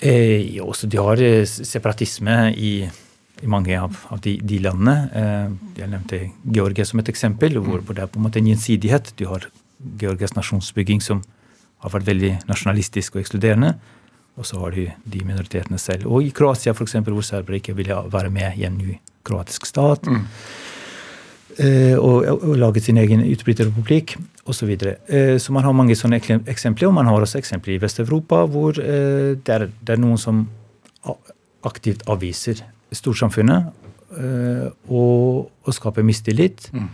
[0.00, 2.72] Eh, jo, så de har eh, separatisme i,
[3.42, 4.96] i mange av, av de, de, landene.
[5.12, 6.22] Eh, jeg nevnte
[6.56, 9.12] Georgia som et eksempel, hvor, hvor, det er på en måte en gjensidighet.
[9.20, 9.46] Du har
[10.00, 11.22] Georgias nasjonsbygging som
[11.84, 13.74] har vært veldig nasjonalistisk og ekskluderende.
[14.40, 16.08] Og så har du de minoritetene selv.
[16.08, 20.08] Og i Kroatia, f.eks., hvor serbere ikke ville være med i en ny kroatisk stat.
[20.08, 20.24] Mm.
[21.58, 24.14] Eh, og, og, laget sin egen utbryterrepublikk
[24.48, 24.70] osv.
[24.78, 24.94] Så.
[25.08, 26.88] Eh, så man har mange sånne eksempler.
[26.88, 30.46] Og man har også eksempler i Vest-Europa hvor eh, det er, det, er, noen som
[31.66, 33.68] aktivt avviser storsamfunnet
[34.88, 36.70] og, og skaper mistillit.
[36.72, 36.88] Mm.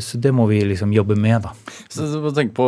[0.00, 1.52] Så det må vi liksom jobbe med, da.
[1.90, 2.66] Så Tenk på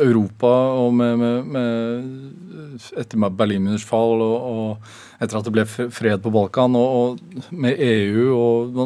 [0.00, 6.22] Europa og med, med, med etter Berlinmurens fall og, og, etter at det ble fred
[6.24, 8.80] på Balkan, og, og med EU og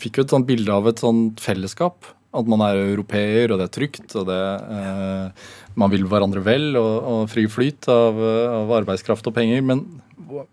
[0.00, 2.10] fikk jo et sånt bilde av et sånt fellesskap.
[2.34, 4.40] At man er europeer, og det er trygt, og det,
[4.74, 9.62] eh, man vil hverandre vel, og, og fri flyt av, av, arbeidskraft og penger.
[9.62, 9.84] Men
[10.26, 10.46] hva,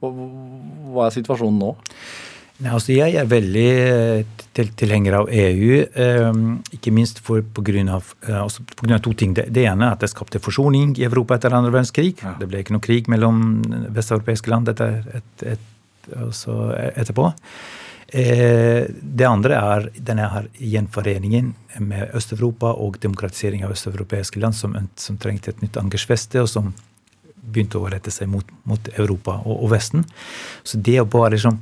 [0.00, 1.74] hva, er situasjonen nå?
[2.56, 6.38] Nei, altså jeg er veldig eh, til, tilhenger av EU, eh,
[6.78, 9.34] ikke minst på, av, eh, altså på grunn av to ting.
[9.36, 12.14] Det, det, ene er at det skapte forsoning i Europa etter andre verdenskrig.
[12.24, 12.32] Ja.
[12.40, 13.60] Det ble ikke noe krig mellom
[13.92, 17.28] vesteuropeiske land etter, et, et, altså etterpå.
[18.08, 24.76] Eh, det andre er denne her gjenforeningen med Øst-Europa og demokratisering av østeuropeiske land som,
[24.94, 26.70] som, trengte et nytt angersfeste, og som
[27.46, 30.06] begynte å rette seg mot, mot Europa og, og, Vesten.
[30.62, 31.58] Så det å bare liksom,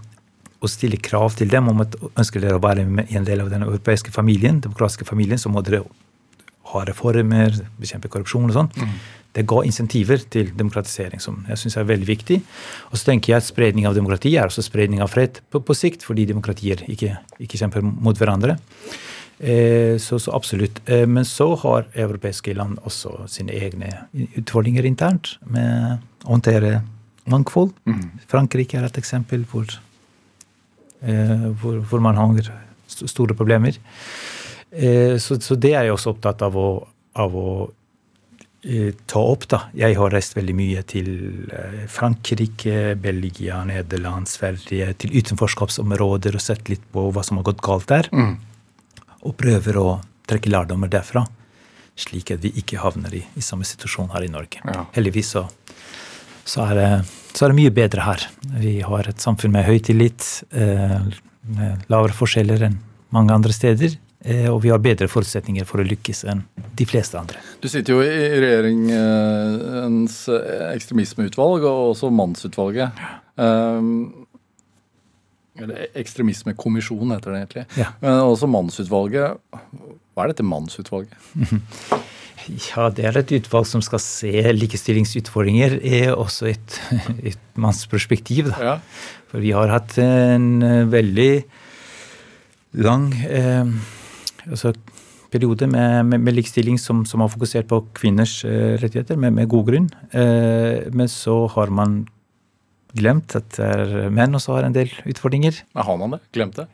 [0.60, 3.64] å stille krav til dem om at ønsker dere å være en del av den
[3.64, 5.84] europeiske familien, demokratiske familien, så må dere
[6.74, 8.72] ha reformer, bekjempe korrupsjon og sånn.
[8.76, 8.96] Mm
[9.34, 12.38] det ga insentiver til demokratisering, som jeg syns er veldig viktig.
[12.90, 15.76] Og så tenker jeg at spredning av demokrati er også spredning av fred på, på
[15.76, 18.58] sikt, fordi demokratier ikke, ikke kjemper mot hverandre.
[19.38, 20.78] Eh, så, så, absolutt.
[20.86, 23.90] Eh, men så har europeiske land også sine egne
[24.38, 26.78] utfordringer internt med å håndtere
[27.30, 27.74] mangfold.
[27.88, 28.20] Mm.
[28.30, 29.66] Frankrike er et eksempel hvor,
[31.02, 32.52] eh, hvor, hvor man har
[32.94, 33.80] store problemer.
[34.70, 36.68] Eh, så, så, det er jeg også opptatt av å,
[37.18, 37.48] av å
[39.06, 39.46] ta opp.
[39.48, 39.60] da.
[39.76, 41.08] Jeg har reist veldig mye til
[41.52, 47.62] eh, Frankrike, Belgia, Nederland, Sverige, til utenforskapsområder og sett litt på hva som har gått
[47.64, 48.08] galt der.
[48.12, 48.36] Mm.
[49.24, 49.88] Og prøver å
[50.28, 51.26] trekke lærdommer derfra,
[52.00, 54.62] slik at vi ikke havner i, i samme situasjon her i Norge.
[54.64, 54.86] Ja.
[54.96, 55.44] Heldigvis så,
[56.44, 56.88] så, er det,
[57.34, 58.24] så, er det, mye bedre her.
[58.56, 60.24] Vi har et samfunn med høy tillit,
[60.56, 60.98] eh,
[61.54, 62.80] med lavere forskjeller enn
[63.14, 63.98] mange andre steder.
[64.24, 66.40] Eh, og vi har bedre forutsetninger for å lykkes enn
[66.78, 67.42] de fleste andre.
[67.60, 70.16] Du sitter jo i regjeringens
[70.72, 73.02] ekstremismeutvalg og også mannsutvalget.
[73.36, 74.24] Um,
[75.60, 77.66] eller ekstremismekommisjon heter det egentlig.
[77.78, 77.90] Ja.
[78.00, 79.36] Men også mannsutvalget.
[80.14, 81.20] Hva er dette mannsutvalget?
[82.44, 86.78] Ja, det er et utvalg som skal se likestillingsutfordringer er også et,
[87.30, 88.50] et mannsperspektiv.
[88.50, 88.72] Da.
[88.72, 88.74] Ja.
[89.30, 90.48] For vi har hatt en
[90.92, 91.30] veldig
[92.84, 93.70] lang eh,
[94.50, 94.74] altså,
[95.34, 99.50] periode med, med, med likestilling som, som, har fokusert på kvinners uh, rettigheter, med, med,
[99.50, 99.90] god grunn.
[100.14, 102.04] Uh, men så har man
[102.94, 105.64] glemt at det er menn også har en del utfordringer.
[105.74, 106.22] Men har man det?
[106.36, 106.68] Glemt det?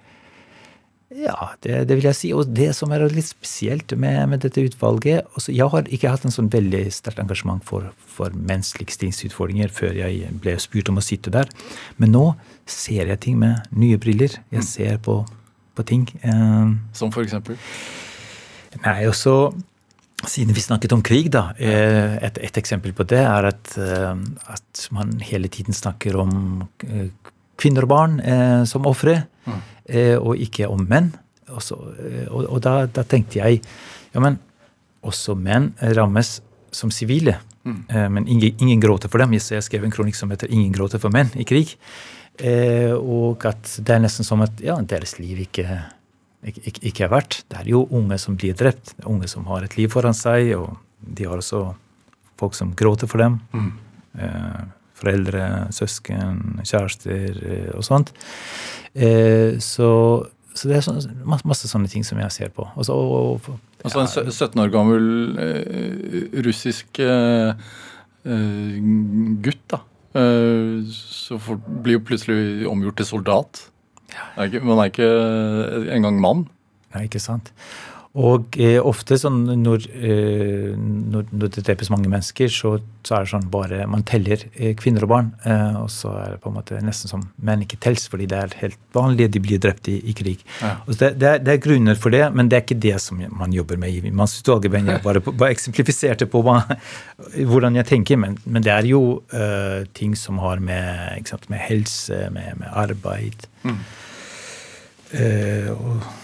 [1.10, 2.28] Ja, det, det, vil jeg si.
[2.36, 6.24] Og det som er litt spesielt med, med dette utvalget også, Jeg har ikke hatt
[6.24, 11.04] en sånn veldig sterkt engasjement for, for menns likestillingsutfordringer før jeg ble spurt om å
[11.04, 11.50] sitte der.
[11.98, 12.24] Men nå
[12.70, 14.38] ser jeg ting med nye briller.
[14.54, 14.68] Jeg mm.
[14.68, 15.24] ser på
[15.74, 16.06] på ting.
[16.22, 17.58] Eh, Som for eksempel?
[18.84, 19.52] Nei, også
[20.28, 21.50] siden vi snakket om krig, da.
[21.58, 24.12] Eh, et, et eksempel på det er at, eh,
[24.52, 26.66] at, man hele tiden snakker om
[27.60, 28.20] kvinner og barn
[28.64, 29.58] som ofre, mm.
[30.24, 31.10] og ikke om menn.
[31.50, 31.76] Også,
[32.30, 33.58] og, og da, da, tenkte jeg
[34.14, 34.38] ja, men
[35.04, 36.38] også menn rammes
[36.72, 37.36] som sivile.
[37.68, 37.82] Mm.
[38.14, 39.34] Men ingen, ingen, gråter for dem.
[39.36, 41.76] Jeg skrev en kronikk som heter 'Ingen gråter for menn i krig'.
[42.40, 45.66] Eh, og at det er nesten som at ja, deres liv ikke,
[46.46, 47.40] ikke, ikke, er verdt.
[47.50, 48.94] Det er jo unge som blir drept.
[48.96, 51.64] Det er unge som har et liv foran seg, og de har også
[52.40, 53.40] folk som gråter for dem.
[53.52, 53.72] Mm.
[54.24, 54.60] Eh,
[55.00, 58.12] foreldre, søsken, kjærester eh, og sånt.
[58.94, 59.90] Eh, så,
[60.54, 62.68] så, det er så, masse, masse, sånne ting som jeg ser på.
[62.74, 63.84] Også, og, og, ja.
[63.88, 65.06] Altså en 17 år gammel
[65.40, 67.56] uh, russisk uh,
[69.40, 71.38] gutt, da Eh, så
[71.84, 73.60] blir jo plutselig omgjort til soldat.
[74.36, 75.10] Man er ikke
[75.94, 76.48] engang mann.
[76.94, 77.52] Nei, ikke sant.
[78.18, 82.72] Og eh, ofte sånn når, eh, når, når det drepes mange mennesker, så,
[83.06, 86.32] så, er det sånn bare Man teller eh, kvinner og barn, eh, og så er
[86.32, 89.42] det på en måte nesten som menn ikke tels, fordi det er helt vanlig, de
[89.44, 90.42] blir drept i, i krig.
[90.58, 90.72] Ja.
[90.88, 93.54] Det, det, er, det, er, grunner for det, men det er ikke det som man
[93.54, 94.26] jobber med Man.
[94.26, 96.64] Jeg bare, bare eksemplifiserte på hva,
[97.36, 101.62] hvordan jeg tenker, men, men det er jo uh, ting som har med, sant, med
[101.62, 103.78] helse, med, med arbeid mm.
[105.14, 106.19] uh, og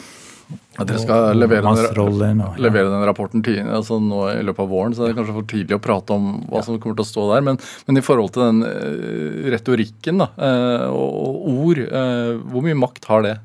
[0.76, 4.96] at dere skal levere den, levere den rapporten til, altså nå i løpet av våren,
[4.96, 7.26] så det er kanskje for tidlig å prate om hva som kommer til å stå
[7.32, 7.44] der.
[7.46, 12.78] Men, men i forhold til den uh, retorikken da, uh, og, ord, uh, hvor mye
[12.78, 13.36] makt har det?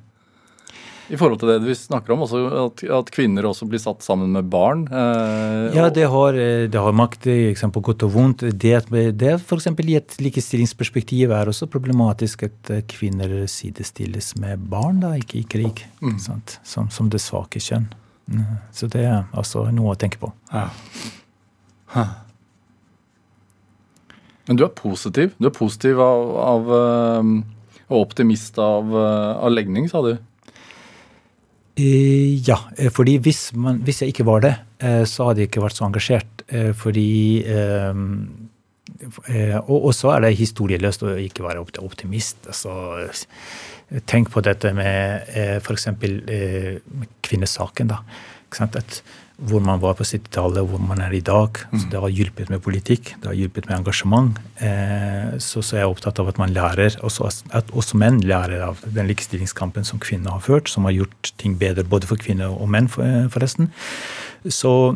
[1.12, 4.32] I forhold til det vi snakker om, også at, at kvinner også blir satt sammen
[4.32, 4.86] med barn.
[4.88, 7.28] Eh, ja, det har, eh, det har makt
[7.76, 8.46] på godt og vondt.
[8.56, 8.78] Det,
[9.20, 9.68] det f.eks.
[9.68, 15.44] i et likestillingsperspektiv er også problematisk at eh, kvinner sidestilles med barn, da, ikke i
[15.44, 15.84] krig.
[16.00, 16.16] Mm.
[16.64, 17.92] Som, som, det svake kjønn.
[18.32, 18.48] Mm.
[18.72, 20.32] Så det er altså noe å tenke på.
[20.54, 20.70] Ja.
[21.92, 22.18] Huh.
[24.48, 25.36] Men du er positiv.
[25.44, 26.76] Du er positiv av, av
[27.92, 30.14] og optimist av, av legning, sa du?
[31.82, 34.54] Eh, ja, eh, fordi hvis, man, hvis, jeg ikke var det,
[34.84, 36.28] eh, så hadde jeg ikke vært så engasjert.
[36.76, 37.48] Fordi
[39.72, 42.44] Og så er det historieløst å ikke være optimist.
[42.46, 42.74] Altså,
[44.06, 45.32] tenk på dette med
[45.64, 45.88] f.eks.
[47.24, 47.88] kvinnesaken.
[47.88, 48.02] da.
[48.60, 49.02] At
[49.42, 51.58] hvor man var på 70-tallet og hvor man er i dag.
[51.72, 51.90] Så mm.
[51.92, 54.38] Det har hjulpet med politikk, det har hjulpet med engasjement.
[54.62, 58.62] Eh, så, så jeg er opptatt av at man lærer, også, at også menn lærer
[58.68, 62.54] av den likestillingskampen som kvinner har ført, som har gjort ting bedre både for kvinner
[62.54, 63.72] og menn, eh, forresten.
[64.46, 64.94] Så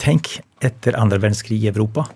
[0.00, 2.06] tenk etter andre verdenskrig i Europa,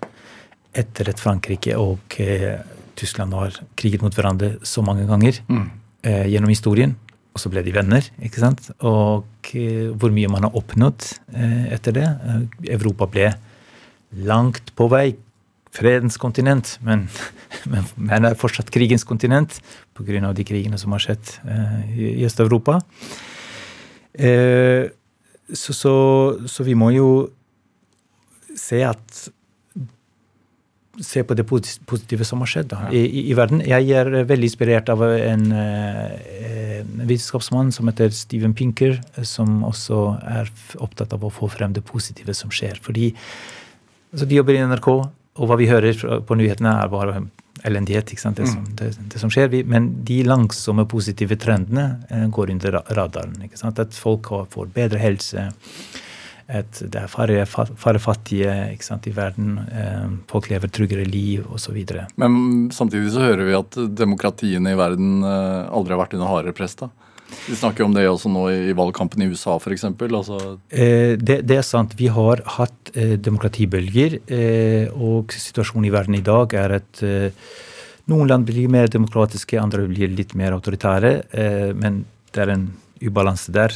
[0.75, 2.61] etter at Frankrike og eh,
[2.95, 5.65] Tyskland har kriget mot hverandre så mange ganger mm.
[6.07, 6.95] eh, gjennom historien
[7.35, 8.05] og så ble de venner.
[8.23, 8.69] ikke sant?
[8.79, 12.07] Og uh, hvor mye man har oppnådd uh, etter det.
[12.23, 12.45] Uh,
[12.77, 13.29] Europa ble
[14.25, 15.09] langt på vei
[15.75, 17.09] fredens kontinent, men,
[17.71, 19.59] men, men er fortsatt krigens kontinent
[19.97, 20.31] pga.
[20.31, 21.33] de krigene som har skjedd
[21.99, 22.79] i Øst-Europa.
[24.15, 25.95] Så, så,
[26.47, 27.09] så vi må jo
[28.55, 29.25] se at
[31.03, 32.91] se på det positive som har skjedd da, ja.
[32.95, 33.61] i, i, verden.
[33.65, 40.01] Jeg er veldig inspirert av en eh, vitenskapsmann som heter Steven Pinker, som også
[40.37, 40.51] er
[40.83, 42.79] opptatt av å få frem det positive som skjer.
[42.83, 44.91] Fordi altså, De jobber i NRK,
[45.35, 47.25] og hva vi hører på nyhetene, er bare
[47.65, 48.11] elendighet.
[48.11, 48.73] ikke sant, det som, mm.
[48.79, 49.51] det, det som skjer.
[49.67, 53.37] Men de langsomme positive trendene eh, går under radaren.
[53.43, 55.49] ikke sant, At folk får bedre helse
[56.47, 58.51] at det er færre, færre fattige
[58.85, 59.57] sant, i verden.
[59.65, 61.79] Eh, folk lever tryggere liv osv.
[62.21, 66.57] Men samtidig så hører vi at demokratiene i verden eh, aldri har vært under hardere
[66.57, 66.77] press.
[66.79, 66.91] da.
[67.45, 69.85] Vi snakker jo om det også nå i valgkampen i USA f.eks.
[69.87, 70.39] Altså.
[70.69, 71.95] Eh, det, det, er sant.
[71.97, 77.03] Vi har hatt eh, demokratibølger, eh, og situasjonen i verden i dag er at
[78.05, 81.13] noen land blir mer demokratiske, andre blir litt mer autoritære.
[81.73, 82.67] men det er en
[83.01, 83.73] ubalanse der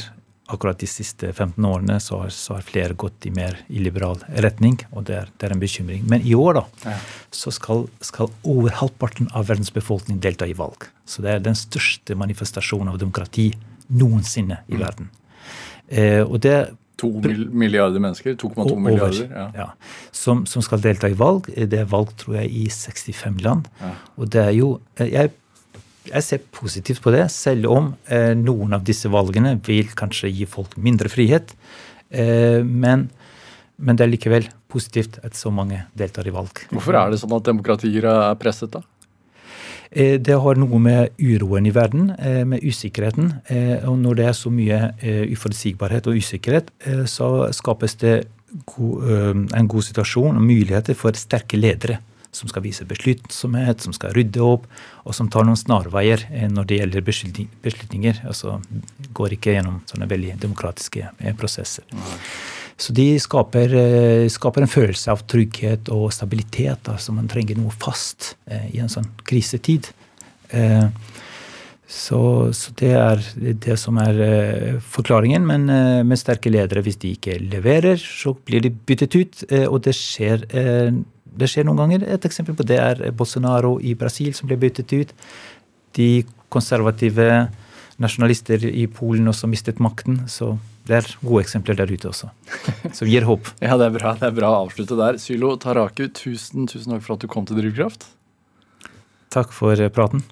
[0.50, 4.78] akkurat de siste 15 årene så har, så har flere gått i mer illiberal retning,
[4.90, 6.04] og det er, det er, en bekymring.
[6.10, 6.96] Men i år da, ja.
[7.34, 10.88] så skal, skal, over halvparten av verdens befolkning delta i valg.
[11.08, 13.50] Så det er den største manifestasjonen av demokrati
[13.90, 14.84] noensinne i mm.
[14.84, 15.10] verden.
[15.90, 16.58] Eh, og det
[17.00, 17.08] To
[17.56, 18.34] milliarder mennesker?
[18.36, 19.28] 2,2 milliarder?
[19.32, 19.46] Ja.
[19.56, 19.68] ja
[20.12, 21.48] som, som, skal delta i valg.
[21.48, 23.70] Det er valg, tror jeg, i 65 land.
[23.80, 23.92] Ja.
[24.20, 25.32] Og det er jo eh, Jeg
[26.08, 30.46] jeg ser positivt på det, selv om eh, noen av disse valgene vil kanskje gi
[30.48, 31.52] folk mindre frihet.
[32.08, 33.08] Eh, men,
[33.76, 36.64] men, det er likevel positivt at så mange deltar i valg.
[36.72, 38.82] Hvorfor er det sånn at demokratier er presset, da?
[39.90, 43.32] Eh, det har noe med uroen i verden, eh, med usikkerheten.
[43.52, 46.72] Eh, og når det er så mye eh, uforutsigbarhet og usikkerhet,
[47.10, 48.22] så skapes det
[48.66, 52.00] god, en god situasjon og muligheter for sterke ledere
[52.32, 54.66] som skal vise besluttsomhet, som skal rydde opp,
[55.02, 58.22] og som tar noen snarveier eh, når det gjelder beslutninger.
[58.30, 58.58] Altså
[59.16, 61.86] går ikke gjennom sånne veldig demokratiske eh, prosesser.
[62.80, 66.88] Så de skaper, eh, skaper, en følelse av trygghet og stabilitet.
[66.92, 68.34] Altså man trenger noe fast
[68.70, 69.90] i en sånn krisetid.
[71.90, 72.20] Så,
[72.54, 73.20] så, det er
[73.66, 75.44] det som er forklaringen.
[75.46, 75.66] Men
[76.06, 79.44] med sterke ledere, hvis de ikke leverer, så blir de byttet ut.
[79.66, 80.46] og det skjer
[81.36, 82.04] det skjer noen ganger.
[82.16, 85.14] Et eksempel på det er Bolsonaro i Brasil, som ble byttet ut.
[85.98, 86.10] De
[86.52, 87.48] konservative
[88.00, 90.22] nasjonalister i Polen også mistet makten.
[90.30, 90.54] Så
[90.88, 92.30] det er gode eksempler der ute også,
[92.96, 93.52] som gir håp.
[93.62, 95.20] ja, det er bra det er bra å avslutte der.
[95.22, 98.08] Sylo Taraku, tusen, tusen takk for at du kom til Drivkraft.
[99.30, 100.24] Takk for praten.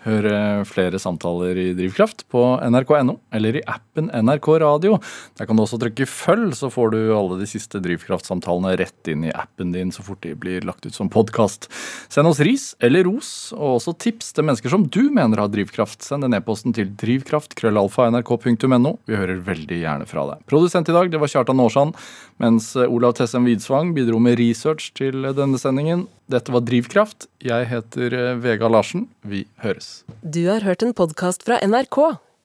[0.00, 4.96] Hør eh, flere samtaler i Drivkraft på nrk.no eller i appen NRK Radio.
[5.36, 9.26] Der kan du også trykke følg, så får du alle de siste Drivkraft-samtalene rett inn
[9.28, 11.68] i appen din så fort de blir lagt ut som podkast.
[12.08, 16.00] Send oss ris eller ros, og også tips til mennesker som du mener har drivkraft.
[16.06, 18.94] Send den e-posten til drivkraft.krøllalfa.nrk.no.
[19.04, 20.44] Vi hører veldig gjerne fra deg.
[20.48, 21.92] Produsent i dag det var Kjartan Aarsand,
[22.40, 26.06] mens Olav Tessem Widsvang bidro med research til denne sendingen.
[26.30, 27.28] Dette var Drivkraft.
[27.44, 29.08] Jeg heter eh, Vega Larsen.
[29.22, 30.02] Vi høres.
[30.22, 31.98] Du har hørt en podkast fra NRK.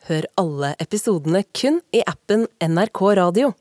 [0.10, 3.54] Hør alle episodene kun i appen NRK Radio.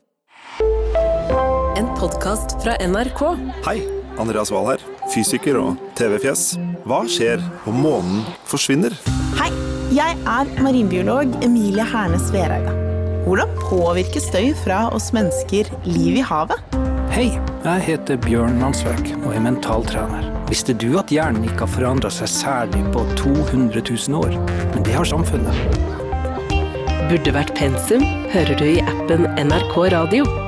[1.75, 3.21] En podkast fra NRK.
[3.65, 3.79] Hei,
[4.21, 6.53] Andreas Wahl her, fysiker og TV-fjes.
[6.85, 8.95] Hva skjer om månen forsvinner?
[9.41, 9.51] Hei,
[9.95, 12.94] jeg er marinbiolog Emilie Hernes Vereide.
[13.25, 16.61] Hvordan påvirker støy fra oss mennesker liv i havet?
[17.09, 17.31] Hei,
[17.63, 20.27] jeg heter Bjørn Mansverk og er mentaltrener.
[20.45, 24.37] Visste du at hjernen ikke har forandra seg særlig på 200 000 år?
[24.75, 25.57] Men det har samfunnet.
[27.09, 30.44] Burde vært pensum hører du i appen NRK Radio.